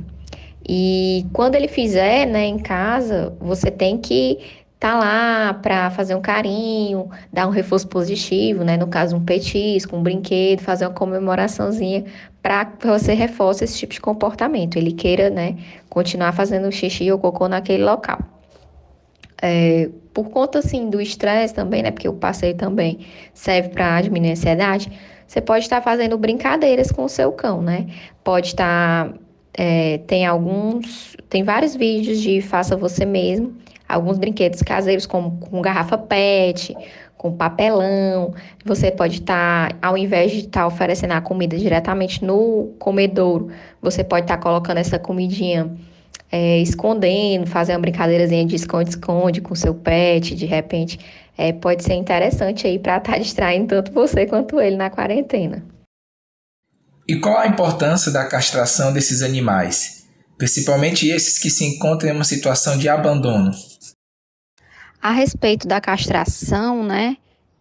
E 0.66 1.26
quando 1.32 1.56
ele 1.56 1.68
fizer, 1.68 2.24
né, 2.24 2.46
em 2.46 2.58
casa, 2.58 3.36
você 3.40 3.70
tem 3.70 3.98
que 3.98 4.38
tá 4.78 4.98
lá 4.98 5.54
para 5.54 5.90
fazer 5.90 6.14
um 6.14 6.20
carinho, 6.20 7.10
dar 7.32 7.46
um 7.46 7.50
reforço 7.50 7.88
positivo, 7.88 8.64
né? 8.64 8.76
No 8.76 8.86
caso, 8.86 9.16
um 9.16 9.24
petisco, 9.24 9.96
um 9.96 10.02
brinquedo, 10.02 10.60
fazer 10.60 10.86
uma 10.86 10.92
comemoraçãozinha 10.92 12.04
para 12.44 12.66
que 12.66 12.86
você 12.86 13.14
reforce 13.14 13.64
esse 13.64 13.78
tipo 13.78 13.94
de 13.94 14.00
comportamento. 14.02 14.76
Ele 14.76 14.92
queira, 14.92 15.30
né, 15.30 15.56
continuar 15.88 16.30
fazendo 16.32 16.70
xixi 16.70 17.10
ou 17.10 17.18
cocô 17.18 17.48
naquele 17.48 17.82
local. 17.82 18.18
É, 19.40 19.88
por 20.12 20.28
conta 20.28 20.58
assim 20.58 20.90
do 20.90 21.00
estresse 21.00 21.54
também, 21.54 21.82
né? 21.82 21.90
Porque 21.90 22.06
o 22.06 22.12
passeio 22.12 22.54
também 22.54 22.98
serve 23.32 23.70
para 23.70 24.02
diminuir 24.02 24.28
a 24.28 24.32
ansiedade. 24.32 24.92
Você 25.26 25.40
pode 25.40 25.64
estar 25.64 25.80
fazendo 25.80 26.18
brincadeiras 26.18 26.92
com 26.92 27.04
o 27.04 27.08
seu 27.08 27.32
cão, 27.32 27.62
né? 27.62 27.86
Pode 28.22 28.48
estar 28.48 29.14
é, 29.54 29.98
tem 30.06 30.26
alguns, 30.26 31.16
tem 31.30 31.44
vários 31.44 31.74
vídeos 31.74 32.20
de 32.20 32.42
faça 32.42 32.76
você 32.76 33.06
mesmo, 33.06 33.54
alguns 33.88 34.18
brinquedos 34.18 34.60
caseiros 34.60 35.06
como 35.06 35.38
com 35.38 35.62
garrafa 35.62 35.96
PET, 35.96 36.76
com 37.24 37.34
papelão. 37.34 38.34
Você 38.66 38.90
pode 38.90 39.20
estar, 39.20 39.74
ao 39.80 39.96
invés 39.96 40.30
de 40.30 40.40
estar 40.40 40.66
oferecendo 40.66 41.12
a 41.12 41.22
comida 41.22 41.56
diretamente 41.56 42.22
no 42.22 42.74
comedouro, 42.78 43.48
você 43.80 44.04
pode 44.04 44.24
estar 44.24 44.36
colocando 44.36 44.76
essa 44.76 44.98
comidinha 44.98 45.74
é, 46.30 46.58
escondendo, 46.58 47.46
fazer 47.46 47.72
uma 47.72 47.78
brincadeirazinha 47.78 48.44
de 48.44 48.54
esconde-esconde 48.56 49.40
com 49.40 49.54
seu 49.54 49.74
pet, 49.74 50.34
de 50.34 50.44
repente, 50.44 50.98
é, 51.38 51.50
pode 51.50 51.82
ser 51.82 51.94
interessante 51.94 52.66
aí 52.66 52.78
para 52.78 52.98
estar 52.98 53.12
tá 53.12 53.16
distraindo 53.18 53.68
tanto 53.68 53.90
você 53.90 54.26
quanto 54.26 54.60
ele 54.60 54.76
na 54.76 54.90
quarentena. 54.90 55.64
E 57.08 57.16
qual 57.16 57.38
a 57.38 57.46
importância 57.46 58.12
da 58.12 58.26
castração 58.26 58.92
desses 58.92 59.22
animais, 59.22 60.04
principalmente 60.36 61.08
esses 61.08 61.38
que 61.38 61.48
se 61.48 61.64
encontram 61.64 62.10
em 62.10 62.14
uma 62.14 62.24
situação 62.24 62.76
de 62.76 62.86
abandono? 62.86 63.50
A 65.04 65.10
respeito 65.10 65.68
da 65.68 65.82
castração, 65.82 66.82
né, 66.82 67.18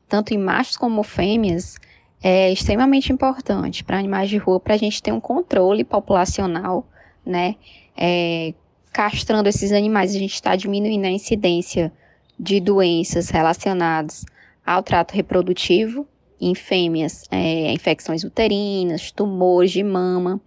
tanto 0.08 0.34
em 0.34 0.38
machos 0.38 0.78
como 0.78 1.04
fêmeas, 1.04 1.76
é 2.24 2.50
extremamente 2.50 3.12
importante 3.12 3.84
para 3.84 4.00
animais 4.00 4.30
de 4.30 4.38
rua, 4.38 4.62
para 4.62 4.76
a 4.76 4.78
gente 4.78 5.04
ter 5.04 5.12
um 5.12 5.20
controle 5.20 5.84
populacional, 5.84 6.88
né, 7.26 7.58
é, 7.98 8.54
castrando 8.94 9.50
esses 9.50 9.74
animais, 9.74 10.16
a 10.16 10.20
gente 10.20 10.34
está 10.36 10.56
diminuindo 10.56 11.04
a 11.04 11.10
incidência 11.10 11.92
de 12.40 12.62
doenças 12.62 13.30
relacionadas 13.30 14.24
ao 14.66 14.82
trato 14.82 15.14
reprodutivo 15.14 16.08
em 16.40 16.56
fêmeas, 16.56 17.26
é, 17.30 17.74
infecções 17.74 18.24
uterinas, 18.24 19.12
tumores 19.12 19.72
de 19.72 19.84
mama, 19.84 20.40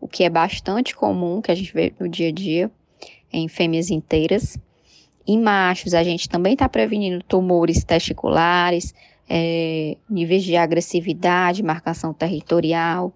o 0.00 0.08
que 0.08 0.24
é 0.24 0.28
bastante 0.28 0.96
comum 0.96 1.40
que 1.40 1.52
a 1.52 1.54
gente 1.54 1.72
vê 1.72 1.94
no 2.00 2.08
dia 2.08 2.30
a 2.30 2.32
dia 2.32 2.68
em 3.32 3.46
fêmeas 3.46 3.88
inteiras. 3.88 4.58
Em 5.26 5.38
machos, 5.40 5.94
a 5.94 6.02
gente 6.02 6.28
também 6.28 6.54
está 6.54 6.68
prevenindo 6.68 7.22
tumores 7.22 7.84
testiculares, 7.84 8.94
é, 9.28 9.96
níveis 10.08 10.42
de 10.42 10.56
agressividade, 10.56 11.62
marcação 11.62 12.12
territorial. 12.12 13.12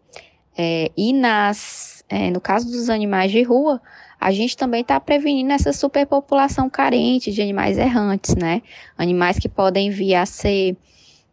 É, 0.57 0.91
e 0.97 1.13
nas, 1.13 2.05
é, 2.09 2.31
no 2.31 2.41
caso 2.41 2.71
dos 2.71 2.89
animais 2.89 3.33
de 3.33 3.43
rua, 3.43 3.81
a 4.21 4.31
gente 4.31 4.57
também 4.57 4.83
está 4.83 4.99
prevenindo 5.01 5.53
essa 5.53 5.73
superpopulação 5.73 6.71
carente 6.71 7.33
de 7.33 7.43
animais 7.43 7.77
errantes, 7.77 8.35
né? 8.37 8.63
Animais 8.97 9.39
que 9.39 9.49
podem 9.49 9.91
vir 9.91 10.15
a 10.15 10.25
ser 10.25 10.77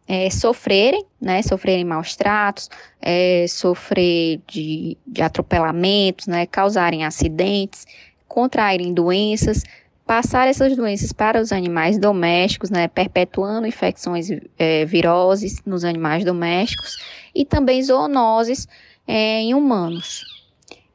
é, 0.06 0.28
sofrerem, 0.30 1.04
né, 1.20 1.42
sofrerem 1.42 1.84
maus 1.84 2.16
tratos, 2.16 2.68
é, 3.00 3.46
sofrer 3.48 4.40
de, 4.46 4.96
de 5.06 5.22
atropelamentos, 5.22 6.26
né, 6.26 6.44
causarem 6.44 7.04
acidentes, 7.04 7.86
contraírem 8.26 8.92
doenças, 8.92 9.62
passar 10.06 10.48
essas 10.48 10.76
doenças 10.76 11.12
para 11.12 11.40
os 11.40 11.52
animais 11.52 11.98
domésticos, 11.98 12.70
né, 12.70 12.88
perpetuando 12.88 13.66
infecções 13.66 14.28
é, 14.58 14.84
viroses 14.84 15.62
nos 15.64 15.84
animais 15.84 16.24
domésticos 16.24 16.96
e 17.34 17.44
também 17.44 17.82
zoonoses 17.82 18.66
é, 19.06 19.40
em 19.40 19.54
humanos. 19.54 20.24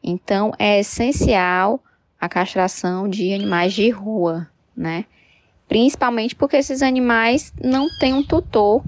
Então, 0.03 0.53
é 0.59 0.79
essencial 0.79 1.81
a 2.19 2.27
castração 2.27 3.07
de 3.07 3.33
animais 3.33 3.73
de 3.73 3.89
rua, 3.89 4.47
né? 4.75 5.05
Principalmente 5.67 6.35
porque 6.35 6.55
esses 6.55 6.81
animais 6.81 7.53
não 7.61 7.87
têm 7.99 8.13
um 8.13 8.23
tutor 8.23 8.83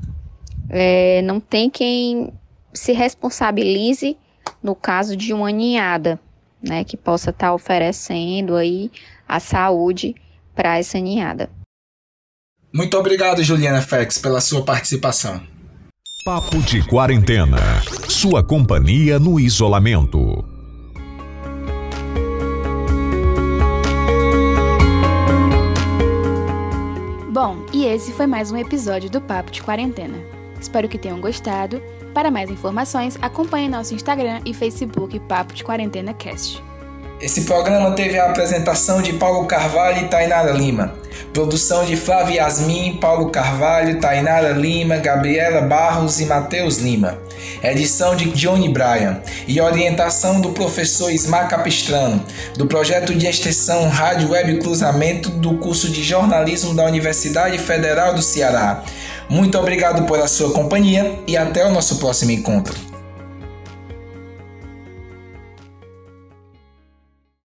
é, 0.69 1.21
não 1.23 1.39
tem 1.39 1.69
quem 1.69 2.32
se 2.71 2.93
responsabilize 2.93 4.15
no 4.62 4.75
caso 4.75 5.17
de 5.17 5.34
uma 5.34 5.51
ninhada, 5.51 6.19
né, 6.62 6.84
que 6.84 6.95
possa 6.95 7.32
estar 7.32 7.47
tá 7.47 7.53
oferecendo 7.53 8.55
aí 8.55 8.91
a 9.29 9.39
saúde 9.39 10.15
para 10.55 10.79
essa 10.79 10.99
ninhada. 10.99 11.49
Muito 12.73 12.97
obrigado, 12.97 13.43
Juliana 13.43 13.81
Fex, 13.81 14.17
pela 14.17 14.41
sua 14.41 14.63
participação. 14.63 15.41
Papo 16.25 16.59
de 16.59 16.85
Quarentena. 16.85 17.57
Sua 18.09 18.43
companhia 18.43 19.17
no 19.17 19.39
isolamento. 19.39 20.43
Bom, 27.31 27.65
e 27.71 27.85
esse 27.85 28.11
foi 28.11 28.27
mais 28.27 28.51
um 28.51 28.57
episódio 28.57 29.09
do 29.09 29.21
Papo 29.21 29.49
de 29.49 29.63
Quarentena. 29.63 30.17
Espero 30.59 30.89
que 30.89 30.97
tenham 30.97 31.21
gostado. 31.21 31.81
Para 32.13 32.29
mais 32.29 32.49
informações, 32.49 33.17
acompanhe 33.21 33.69
nosso 33.69 33.95
Instagram 33.95 34.41
e 34.45 34.53
Facebook 34.53 35.17
Papo 35.21 35.53
de 35.53 35.63
Quarentena 35.63 36.13
Cast. 36.13 36.61
Esse 37.21 37.41
programa 37.41 37.91
teve 37.91 38.17
a 38.17 38.27
apresentação 38.27 39.01
de 39.01 39.12
Paulo 39.12 39.45
Carvalho 39.45 40.05
e 40.05 40.08
Tainara 40.08 40.53
Lima. 40.53 40.93
Produção 41.34 41.84
de 41.84 41.97
Flávia 41.97 42.43
Yasmin, 42.43 42.97
Paulo 43.01 43.29
Carvalho, 43.29 43.99
Tainara 43.99 44.51
Lima, 44.51 44.95
Gabriela 44.95 45.60
Barros 45.60 46.21
e 46.21 46.25
Matheus 46.25 46.77
Lima. 46.77 47.19
Edição 47.62 48.15
de 48.15 48.29
Johnny 48.29 48.69
Bryan. 48.69 49.21
E 49.45 49.60
orientação 49.60 50.39
do 50.39 50.51
professor 50.51 51.12
Ismar 51.12 51.49
Capistrano, 51.49 52.23
do 52.55 52.65
projeto 52.65 53.13
de 53.13 53.27
extensão 53.27 53.89
Rádio 53.89 54.32
Web 54.32 54.60
Cruzamento 54.60 55.29
do 55.29 55.58
curso 55.58 55.89
de 55.89 56.01
jornalismo 56.01 56.73
da 56.73 56.86
Universidade 56.86 57.58
Federal 57.58 58.13
do 58.13 58.21
Ceará. 58.21 58.82
Muito 59.27 59.60
obrigado 59.60 60.10
pela 60.10 60.27
sua 60.27 60.53
companhia 60.53 61.19
e 61.27 61.36
até 61.36 61.65
o 61.65 61.71
nosso 61.71 61.97
próximo 61.97 62.32
encontro. 62.32 62.88